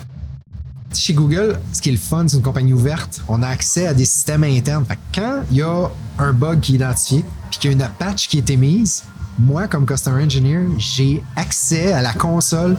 chez 0.93 1.15
Google, 1.15 1.59
ce 1.73 1.81
qui 1.81 1.91
est 1.91 1.93
le 1.93 1.99
fun, 1.99 2.25
c'est 2.27 2.37
une 2.37 2.43
compagnie 2.43 2.73
ouverte. 2.73 3.23
On 3.29 3.43
a 3.43 3.49
accès 3.49 3.87
à 3.87 3.95
des 3.95 4.05
systèmes 4.05 4.45
internes. 4.45 4.85
Fait 4.85 4.97
que 4.97 5.21
quand 5.21 5.43
il 5.51 5.59
y 5.59 5.63
a 5.63 5.89
un 6.19 6.33
bug 6.33 6.61
qui 6.61 6.73
est 6.73 6.77
identifié, 6.77 7.25
puis 7.51 7.59
qu'il 7.61 7.71
y 7.71 7.75
a 7.75 7.77
une 7.77 7.93
patch 7.99 8.29
qui 8.29 8.37
a 8.39 8.41
été 8.41 8.57
mise, 8.57 9.05
moi, 9.39 9.69
comme 9.69 9.87
Customer 9.87 10.23
Engineer, 10.25 10.67
j'ai 10.79 11.23
accès 11.37 11.93
à 11.93 12.03
la 12.03 12.13
console 12.13 12.77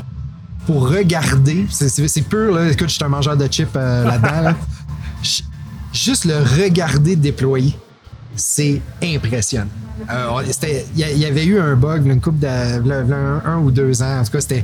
pour 0.66 0.90
regarder. 0.90 1.66
C'est- 1.70 2.22
pur, 2.28 2.54
là. 2.54 2.70
Écoute, 2.70 2.90
je 2.90 2.96
suis 2.96 3.04
un 3.04 3.10
mangeur 3.10 3.36
de 3.36 3.48
chips 3.48 3.68
euh, 3.76 4.04
là-dedans. 4.06 4.42
là. 4.42 4.56
Juste 5.94 6.26
le 6.26 6.38
regarder 6.38 7.16
déployer, 7.16 7.78
c'est 8.36 8.82
impressionnant. 9.04 9.70
Euh, 10.10 10.42
Il 10.96 11.00
y, 11.00 11.20
y 11.20 11.26
avait 11.26 11.46
eu 11.46 11.60
un 11.60 11.76
bug, 11.76 12.08
là, 12.08 12.14
une 12.14 12.22
couple 12.22 12.40
de 12.40 12.48
un, 12.48 13.42
un 13.46 13.58
ou 13.60 13.72
deux 13.72 14.02
ans. 14.02 14.20
En 14.20 14.24
tout 14.24 14.32
cas, 14.32 14.42
c'était 14.42 14.64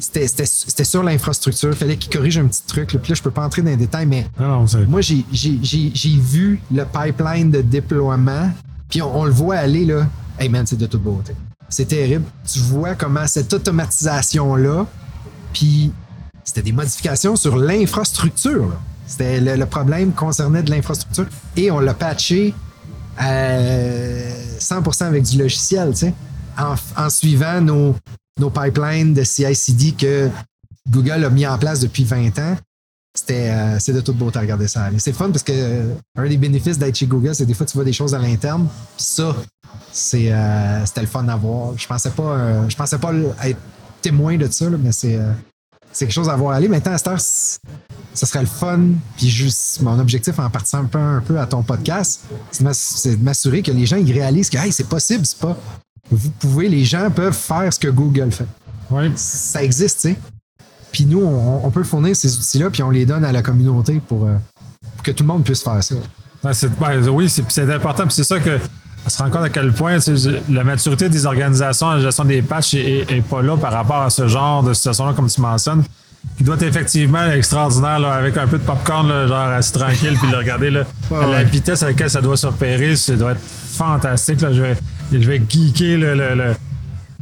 c'était- 0.00 0.26
c'était 0.28 0.46
c'était 0.46 0.84
sur 0.84 1.02
l'infrastructure. 1.02 1.70
Il 1.70 1.76
fallait 1.76 1.96
qu'ils 1.96 2.12
corrigent 2.12 2.38
un 2.40 2.46
petit 2.46 2.62
truc. 2.66 2.92
là. 2.92 2.98
Puis 3.00 3.10
là, 3.10 3.14
je 3.16 3.22
peux 3.22 3.30
pas 3.30 3.44
entrer 3.44 3.62
dans 3.62 3.70
les 3.70 3.76
détails, 3.76 4.06
mais 4.06 4.26
Non, 4.38 4.64
non, 4.64 4.66
moi, 4.88 5.00
j'ai- 5.00 5.24
j'ai 5.32 5.58
j'ai- 5.62 5.90
j'ai 5.94 6.16
vu 6.16 6.60
le 6.72 6.84
pipeline 6.84 7.50
de 7.50 7.60
déploiement, 7.60 8.50
puis 8.88 9.02
on, 9.02 9.20
on 9.20 9.24
le 9.24 9.32
voit 9.32 9.56
aller, 9.56 9.84
là. 9.84 10.06
Hey 10.38 10.48
man, 10.48 10.66
c'est 10.66 10.76
de 10.78 10.86
toute 10.86 11.02
beauté. 11.02 11.34
C'est 11.68 11.86
terrible. 11.86 12.24
Tu 12.50 12.60
vois 12.60 12.94
comment 12.94 13.26
cette 13.26 13.52
automatisation-là, 13.52 14.86
puis 15.52 15.92
c'était 16.44 16.62
des 16.62 16.72
modifications 16.72 17.36
sur 17.36 17.56
l'infrastructure. 17.56 18.72
C'était 19.08 19.40
le, 19.40 19.66
problème 19.66 20.12
concernait 20.12 20.62
de 20.62 20.70
l'infrastructure. 20.70 21.26
Et 21.56 21.70
on 21.70 21.80
l'a 21.80 21.94
patché 21.94 22.54
à 23.16 23.58
100% 23.58 25.04
avec 25.04 25.24
du 25.24 25.38
logiciel, 25.38 25.90
tu 25.90 25.98
sais, 25.98 26.14
en, 26.56 27.10
suivant 27.10 27.60
nos, 27.60 27.96
nos 28.38 28.50
pipelines 28.50 29.14
de 29.14 29.24
CI/CD 29.24 29.92
que 29.92 30.30
Google 30.88 31.24
a 31.24 31.30
mis 31.30 31.46
en 31.46 31.58
place 31.58 31.80
depuis 31.80 32.04
20 32.04 32.38
ans. 32.38 32.56
C'était 33.14 33.50
euh, 33.50 33.92
de 33.92 34.00
toute 34.00 34.16
beauté 34.16 34.38
à 34.38 34.42
regarder 34.42 34.68
ça. 34.68 34.90
C'est 34.98 35.12
fun 35.12 35.30
parce 35.30 35.42
que 35.42 35.52
euh, 35.52 35.94
un 36.16 36.28
des 36.28 36.36
bénéfices 36.36 36.78
d'être 36.78 36.94
chez 36.94 37.06
Google, 37.06 37.34
c'est 37.34 37.46
des 37.46 37.54
fois 37.54 37.66
tu 37.66 37.76
vois 37.76 37.84
des 37.84 37.92
choses 37.92 38.14
à 38.14 38.18
l'interne. 38.18 38.68
Ça, 38.96 39.34
euh, 40.14 40.86
c'était 40.86 41.00
le 41.00 41.06
fun 41.06 41.26
à 41.28 41.36
voir. 41.36 41.76
Je 41.76 41.86
pensais 41.86 42.10
pas 42.10 42.22
euh, 42.22 42.68
je 42.68 42.76
pensais 42.76 42.98
pas 42.98 43.12
être 43.44 43.58
témoin 44.00 44.36
de 44.36 44.46
ça, 44.50 44.68
mais 44.70 44.92
c'est 44.92 45.16
euh, 45.16 45.32
c'est 45.92 46.06
quelque 46.06 46.14
chose 46.14 46.28
à 46.28 46.36
voir 46.36 46.54
aller. 46.54 46.68
Maintenant, 46.68 46.92
à 46.92 46.98
cette 46.98 47.08
heure, 47.08 47.20
c- 48.18 48.20
ça 48.20 48.26
serait 48.26 48.40
le 48.40 48.46
fun. 48.46 48.80
Puis 49.16 49.28
juste 49.28 49.80
mon 49.82 49.98
objectif 49.98 50.38
en 50.38 50.48
participant 50.50 51.16
un 51.16 51.20
peu 51.20 51.38
à 51.38 51.46
ton 51.46 51.62
podcast, 51.62 52.20
c'est 52.50 53.16
de 53.18 53.22
m'assurer 53.24 53.62
que 53.62 53.70
les 53.72 53.86
gens 53.86 53.96
ils 53.96 54.12
réalisent 54.12 54.50
que 54.50 54.58
hey, 54.58 54.72
c'est 54.72 54.88
possible, 54.88 55.24
c'est 55.26 55.38
pas. 55.38 55.56
Vous 56.10 56.30
pouvez, 56.30 56.68
les 56.68 56.84
gens 56.84 57.10
peuvent 57.10 57.34
faire 57.34 57.72
ce 57.72 57.78
que 57.78 57.88
Google 57.88 58.30
fait 58.32 58.46
Ouais. 58.90 59.10
ça 59.16 59.62
existe, 59.62 60.00
tu 60.00 60.08
sais. 60.10 60.16
Puis 60.90 61.04
nous, 61.04 61.20
on, 61.22 61.66
on 61.66 61.70
peut 61.70 61.84
fournir 61.84 62.16
ces 62.16 62.34
outils-là, 62.36 62.70
puis 62.70 62.82
on 62.82 62.88
les 62.90 63.04
donne 63.04 63.24
à 63.24 63.32
la 63.32 63.42
communauté 63.42 64.00
pour, 64.08 64.24
euh, 64.24 64.36
pour 64.96 65.02
que 65.02 65.10
tout 65.10 65.22
le 65.22 65.28
monde 65.28 65.44
puisse 65.44 65.62
faire 65.62 65.82
ça. 65.84 65.94
Ouais, 66.42 66.52
ben, 66.80 67.08
oui, 67.10 67.28
c'est 67.28 67.70
important. 67.74 68.04
Puis 68.04 68.14
c'est 68.14 68.24
ça 68.24 68.38
que 68.40 68.58
on 69.06 69.10
se 69.10 69.18
rend 69.22 69.28
compte 69.30 69.42
à 69.42 69.50
quel 69.50 69.72
point 69.72 69.98
tu 70.00 70.16
sais, 70.16 70.42
la 70.48 70.64
maturité 70.64 71.08
des 71.10 71.26
organisations, 71.26 71.90
la 71.90 72.00
gestion 72.00 72.24
des 72.24 72.40
patchs 72.42 72.74
est, 72.74 72.80
est- 73.00 73.12
est 73.18 73.20
pas 73.22 73.42
là 73.42 73.56
par 73.58 73.72
rapport 73.72 74.02
à 74.02 74.10
ce 74.10 74.26
genre 74.28 74.62
de 74.62 74.72
situation-là, 74.72 75.12
comme 75.14 75.28
tu 75.28 75.40
mentionnes, 75.42 75.84
qui 76.36 76.44
doit 76.44 76.54
être 76.56 76.62
effectivement 76.62 77.24
extraordinaire, 77.32 77.98
là, 77.98 78.12
avec 78.12 78.36
un 78.36 78.46
peu 78.46 78.58
de 78.58 78.62
popcorn, 78.62 79.08
là, 79.08 79.26
genre 79.26 79.48
assis 79.48 79.72
tranquille, 79.72 80.16
puis 80.20 80.30
le 80.30 80.36
regarder 80.38 80.70
là, 80.70 80.84
Ouais, 81.10 81.30
la 81.32 81.42
vitesse 81.42 81.82
à 81.82 81.86
laquelle 81.86 82.10
ça 82.10 82.20
doit 82.20 82.36
s'opérer, 82.36 82.94
ça 82.96 83.14
doit 83.16 83.32
être 83.32 83.40
fantastique. 83.40 84.40
Là. 84.40 84.52
Je, 84.52 84.62
vais, 84.62 84.76
je 85.12 85.18
vais 85.18 85.42
geeker 85.48 85.98
le. 85.98 86.14
le- 86.14 86.34
le- 86.34 86.54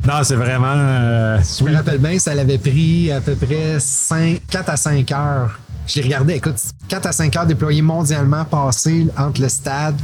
Non, 0.07 0.23
c'est 0.23 0.35
vraiment. 0.37 0.75
euh, 0.75 1.38
Je 1.59 1.64
me 1.64 1.75
rappelle 1.75 1.99
bien, 1.99 2.19
ça 2.19 2.35
l'avait 2.35 2.59
pris 2.59 3.11
à 3.11 3.21
peu 3.21 3.35
près 3.35 3.77
5, 3.79 4.40
4 4.51 4.69
à 4.71 4.77
5 4.77 5.11
heures. 5.12 5.59
Je 5.87 5.97
l'ai 5.97 6.03
regardé, 6.05 6.35
écoute, 6.35 6.57
4 6.88 7.07
à 7.07 7.12
5 7.12 7.35
heures 7.37 7.47
déployés 7.47 7.81
mondialement 7.83 8.45
passés 8.45 9.07
entre 9.16 9.40
le 9.40 9.49
stade 9.49 9.97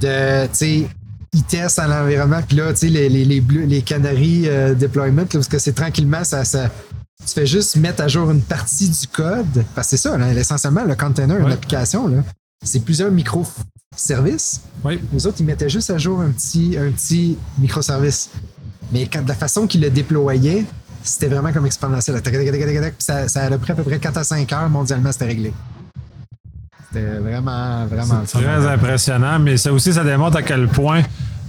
de, 0.00 0.44
tu 0.46 0.50
sais, 0.52 0.88
ITES 1.34 1.78
à 1.78 1.86
l'environnement, 1.86 2.40
puis 2.46 2.56
là, 2.56 2.72
tu 2.72 2.78
sais, 2.78 2.86
les, 2.88 3.08
les, 3.08 3.24
les, 3.24 3.40
bleus- 3.40 3.66
les 3.66 3.82
canaries 3.82 4.44
euh, 4.46 4.74
deployment, 4.74 5.22
là, 5.22 5.28
parce 5.30 5.48
que 5.48 5.58
c'est 5.58 5.72
tranquillement, 5.74 6.24
ça, 6.24 6.44
ça, 6.44 6.70
tu 7.26 7.34
fais 7.34 7.46
juste 7.46 7.76
mettre 7.76 8.02
à 8.02 8.08
jour 8.08 8.30
une 8.30 8.40
partie 8.42 8.88
du 8.88 9.06
code. 9.08 9.64
Parce 9.74 9.88
que 9.90 9.96
c'est 9.96 10.08
ça, 10.08 10.16
là, 10.16 10.32
essentiellement, 10.32 10.84
le 10.84 10.94
container, 10.94 11.38
une 11.38 11.52
application, 11.52 12.06
là, 12.08 12.22
c'est 12.62 12.80
plusieurs 12.80 13.10
microservices. 13.10 14.60
oui. 14.84 15.00
Les 15.12 15.26
autres, 15.26 15.36
ils 15.40 15.46
mettaient 15.46 15.68
juste 15.68 15.90
à 15.90 15.98
jour 15.98 16.20
un 16.20 16.30
petit, 16.30 16.76
un 16.78 16.90
petit 16.90 17.36
microservice. 17.58 18.30
Mais 18.92 19.06
quand, 19.06 19.22
de 19.22 19.28
la 19.28 19.34
façon 19.34 19.66
qu'ils 19.66 19.82
le 19.82 19.90
déployaient, 19.90 20.64
c'était 21.02 21.28
vraiment 21.28 21.52
comme 21.52 21.66
exponentiel. 21.66 22.20
Ça, 22.98 23.28
ça 23.28 23.42
a 23.42 23.58
pris 23.58 23.72
à 23.72 23.74
peu 23.74 23.82
près 23.82 23.98
4 23.98 24.16
à 24.16 24.24
5 24.24 24.52
heures 24.52 24.68
mondialement, 24.68 25.12
c'était 25.12 25.26
réglé. 25.26 25.52
C'était 26.88 27.18
vraiment, 27.18 27.86
vraiment 27.86 28.24
fun. 28.24 28.40
Très 28.40 28.66
impressionnant, 28.66 29.38
mais 29.38 29.56
ça 29.56 29.72
aussi, 29.72 29.92
ça 29.92 30.04
démontre 30.04 30.38
à 30.38 30.42
quel 30.42 30.68
point 30.68 31.02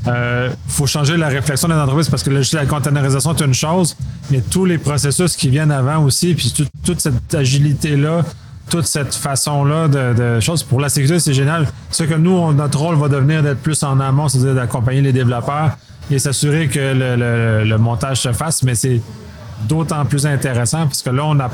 il 0.08 0.52
faut 0.68 0.88
changer 0.88 1.18
la 1.18 1.28
réflexion 1.28 1.68
des 1.68 1.74
entreprises 1.76 2.10
parce 2.10 2.24
que 2.24 2.30
le- 2.30 2.42
la 2.54 2.66
containerisation 2.66 3.34
est 3.36 3.42
une 3.44 3.54
chose, 3.54 3.96
mais 4.32 4.42
tous 4.42 4.66
les 4.66 4.78
processus 4.78 5.36
qui 5.36 5.50
viennent 5.50 5.72
avant 5.72 6.04
aussi, 6.04 6.34
puis 6.36 6.54
tout- 6.56 6.68
toute 6.86 7.00
cette 7.02 7.34
agilité-là, 7.34 8.24
toute 8.70 8.86
cette 8.86 9.14
façon-là 9.16 9.88
de, 9.88 10.14
de 10.36 10.40
choses 10.40 10.64
pour 10.64 10.80
la 10.80 10.90
sécurité, 10.90 11.20
c'est 11.20 11.34
génial. 11.34 11.68
Ce 11.92 12.04
que 12.04 12.14
nous, 12.14 12.54
notre 12.54 12.80
rôle 12.80 12.96
va 12.96 13.10
devenir 13.10 13.42
d'être 13.44 13.60
plus 13.62 13.82
en 13.84 14.00
amont, 14.00 14.28
c'est-à-dire 14.30 14.56
d'accompagner 14.56 15.02
les 15.02 15.12
développeurs 15.14 15.72
et 16.12 16.18
s'assurer 16.20 16.68
que 16.68 16.80
le, 16.80 17.16
le- 17.16 17.64
le 17.70 17.78
montage 17.78 18.22
se 18.22 18.32
fasse, 18.32 18.64
mais 18.64 18.76
c'est 18.76 19.02
d'autant 19.68 20.06
plus 20.06 20.26
intéressant 20.26 20.86
parce 20.86 21.02
que 21.02 21.10
là, 21.10 21.26
on 21.26 21.40
a 21.40 21.50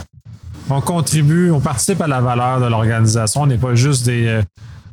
on 0.69 0.81
contribue, 0.81 1.51
on 1.51 1.59
participe 1.59 2.01
à 2.01 2.07
la 2.07 2.21
valeur 2.21 2.59
de 2.59 2.65
l'organisation. 2.65 3.41
On 3.43 3.47
n'est 3.47 3.57
pas 3.57 3.75
juste 3.75 4.03
des. 4.05 4.25
euh, 4.25 4.41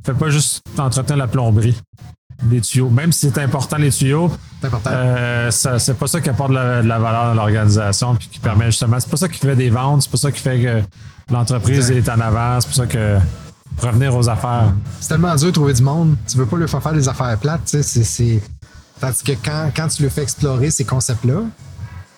on 0.02 0.04
fait 0.12 0.18
pas 0.18 0.28
juste 0.28 0.62
entretenir 0.78 1.16
la 1.16 1.26
plomberie, 1.26 1.74
les 2.50 2.60
tuyaux. 2.60 2.90
Même 2.90 3.12
si 3.12 3.30
c'est 3.32 3.40
important 3.42 3.76
les 3.76 3.90
tuyaux, 3.90 4.30
C'est 4.60 4.68
euh, 4.86 5.50
pas 5.98 6.06
ça 6.06 6.20
qui 6.20 6.28
apporte 6.30 6.50
de 6.50 6.54
la, 6.54 6.82
de 6.82 6.88
la 6.88 6.98
valeur 6.98 7.20
à 7.26 7.34
l'organisation 7.34 8.14
puis 8.16 8.28
qui 8.28 8.38
permet 8.38 8.66
justement. 8.66 8.98
C'est 9.00 9.10
pas 9.10 9.16
ça 9.16 9.28
qui 9.28 9.38
fait 9.38 9.56
des 9.56 9.70
ventes, 9.70 10.02
c'est 10.02 10.10
pas 10.10 10.16
ça 10.18 10.32
qui 10.32 10.40
fait 10.40 10.60
que 10.60 11.32
l'entreprise 11.32 11.90
est 11.90 12.08
en 12.08 12.20
avance, 12.20 12.64
c'est 12.64 12.68
pour 12.68 12.76
ça 12.76 12.86
que 12.86 13.18
revenir 13.80 14.14
aux 14.16 14.28
affaires. 14.28 14.72
C'est 15.00 15.08
tellement 15.08 15.34
dur 15.34 15.46
de 15.48 15.52
trouver 15.52 15.72
du 15.72 15.82
monde. 15.82 16.16
Tu 16.28 16.36
veux 16.36 16.46
pas 16.46 16.56
leur 16.56 16.68
faire 16.68 16.82
faire 16.82 16.92
des 16.92 17.08
affaires 17.08 17.36
plates, 17.38 17.64
tu 17.66 17.82
sais. 17.82 18.04
c'est- 18.04 18.42
Tandis 19.00 19.22
que 19.24 19.32
quand, 19.44 19.70
quand 19.74 19.88
tu 19.88 20.02
le 20.04 20.08
fais 20.10 20.22
explorer 20.22 20.70
ces 20.70 20.84
concepts-là, 20.84 21.40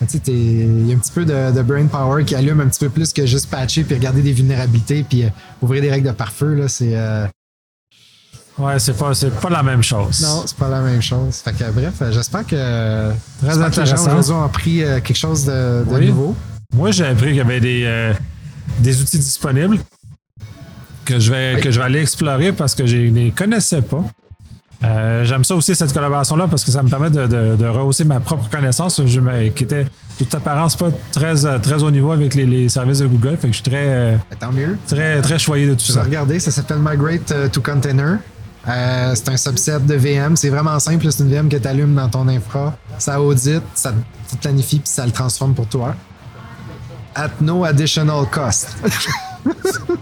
il 0.01 0.87
y 0.87 0.93
a 0.93 0.95
un 0.95 0.99
petit 0.99 1.13
peu 1.13 1.25
de, 1.25 1.53
de 1.53 1.63
brain 1.63 1.87
power 1.87 2.25
qui 2.25 2.35
allume 2.35 2.61
un 2.61 2.67
petit 2.67 2.81
peu 2.81 2.91
plus 2.91 3.13
que 3.13 3.25
juste 3.25 3.49
patcher 3.49 3.85
puis 3.85 3.95
regarder 3.95 4.21
des 4.21 4.33
vulnérabilités 4.33 5.03
puis 5.09 5.25
euh, 5.25 5.29
ouvrir 5.63 5.81
des 5.81 5.91
règles 5.91 6.09
de 6.09 6.13
pare-feu. 6.13 6.55
Là, 6.55 6.69
c'est, 6.69 6.91
euh, 6.95 7.27
Ouais, 8.59 8.79
c'est 8.79 8.97
pas, 8.97 9.13
c'est 9.15 9.31
pas 9.35 9.51
la 9.51 9.63
même 9.63 9.83
chose. 9.83 10.21
Non, 10.23 10.43
c'est 10.47 10.57
pas 10.57 10.69
la 10.69 10.81
même 10.81 11.03
chose. 11.03 11.37
Fait 11.45 11.53
que, 11.53 11.71
bref, 11.73 11.95
j'espère 12.13 12.47
que, 12.47 13.11
Très 13.45 13.71
que 13.71 13.81
les 13.81 13.87
gens 13.87 14.31
ont 14.41 14.45
appris 14.45 14.83
euh, 14.85 15.01
quelque 15.01 15.17
chose 15.17 15.45
de, 15.45 15.85
de 15.85 15.95
Oui. 15.95 16.07
nouveau. 16.09 16.37
Moi, 16.73 16.93
j'ai 16.93 17.05
appris 17.07 17.27
qu'il 17.29 17.37
y 17.37 17.41
avait 17.41 17.61
des, 17.61 17.83
euh, 17.85 18.13
des 18.79 19.01
outils 19.03 19.19
disponibles 19.19 19.79
que 21.05 21.19
je, 21.19 21.31
vais, 21.33 21.55
Oui. 21.57 21.61
que 21.63 21.71
je 21.71 21.79
vais 21.81 21.85
aller 21.87 22.01
explorer 22.01 22.53
parce 22.53 22.75
que 22.77 22.87
je 22.87 22.97
ne 22.97 23.11
les 23.11 23.31
connaissais 23.33 23.83
pas. 23.83 24.05
Euh, 24.85 25.25
J'aime 25.25 25.45
ça 25.45 25.55
aussi, 25.57 25.75
cette 25.75 25.93
collaboration-là, 25.93 26.47
parce 26.49 26.63
que 26.63 26.71
ça 26.71 26.83
me 26.83 26.89
permet 26.91 27.11
de, 27.11 27.27
de- 27.27 27.57
de 27.57 27.67
rehausser 27.67 28.05
ma 28.05 28.21
propre 28.21 28.49
connaissance, 28.51 29.01
je, 29.05 29.49
qui 29.49 29.65
était, 29.65 29.87
toute 30.19 30.35
apparence, 30.35 30.77
pas 30.77 30.91
très, 31.11 31.35
très 31.59 31.83
haut 31.83 31.91
niveau 31.91 32.13
avec 32.13 32.35
les, 32.35 32.45
les 32.47 32.69
services 32.69 32.99
de 32.99 33.07
Google. 33.07 33.37
Fait 33.37 33.49
que 33.49 33.55
je 33.55 33.63
suis 33.63 33.63
très, 33.71 33.85
euh, 33.87 34.17
que 34.31 34.37
Tant 34.37 34.53
mieux. 34.53 34.77
très, 34.87 35.21
très 35.23 35.39
choyé 35.39 35.67
de 35.67 35.75
tout 35.75 35.87
ça. 35.87 36.03
regarder, 36.03 36.39
ça 36.39 36.51
s'appelle 36.51 36.79
Migrate 36.81 37.51
to 37.51 37.61
Container. 37.61 38.19
Euh, 38.69 39.15
c'est 39.15 39.29
un 39.29 39.37
subset 39.37 39.81
de 39.81 39.95
VM. 39.95 40.37
C'est 40.37 40.51
vraiment 40.51 40.79
simple. 40.79 41.11
C'est 41.11 41.23
une 41.23 41.31
VM 41.31 41.49
que 41.49 41.57
tu 41.57 41.69
allumes 41.69 41.95
dans 41.95 42.09
ton 42.09 42.27
infra. 42.29 42.75
Ça 42.99 43.21
audite, 43.21 43.63
ça 43.75 43.93
te 43.93 44.37
planifie, 44.37 44.79
puis 44.79 44.89
ça 44.89 45.05
le 45.05 45.13
transforme 45.13 45.55
pour 45.55 45.67
toi. 45.67 45.95
At 47.15 47.31
no 47.41 47.65
additional 47.65 48.27
cost. 48.31 48.77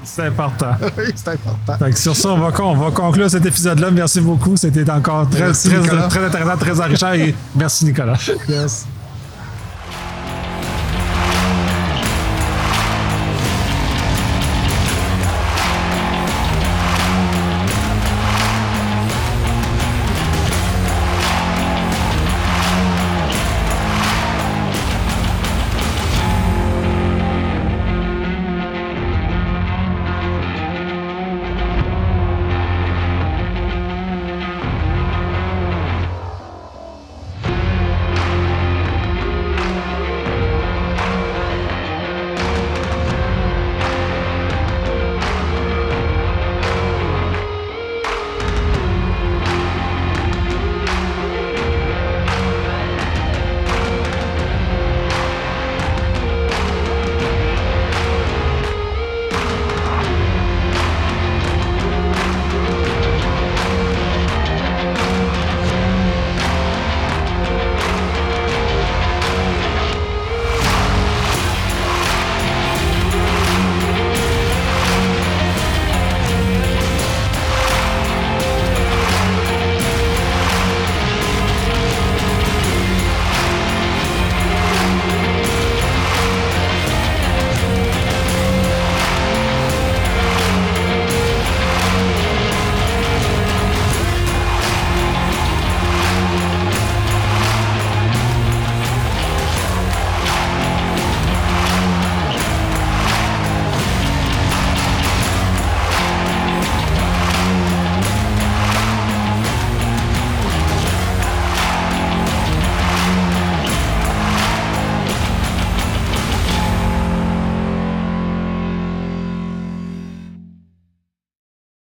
C'est 0.05 0.27
important. 0.27 0.73
oui, 0.99 1.13
c'est 1.15 1.29
important. 1.29 1.79
Fait 1.79 1.91
que 1.91 1.99
sur 1.99 2.17
ça, 2.17 2.31
on 2.31 2.39
va, 2.39 2.53
on 2.63 2.75
va 2.75 2.91
conclure 2.91 3.31
cet 3.31 3.45
épisode-là. 3.45 3.91
Merci 3.91 4.21
beaucoup. 4.21 4.57
C'était 4.57 4.89
encore 4.91 5.29
très, 5.29 5.41
Merci, 5.41 5.69
très, 5.69 6.09
très 6.09 6.25
intéressant, 6.25 6.57
très 6.57 6.81
enrichissant. 6.81 7.13
Et 7.13 7.35
merci, 7.55 7.85
Nicolas. 7.85 8.19
Yes. 8.49 8.87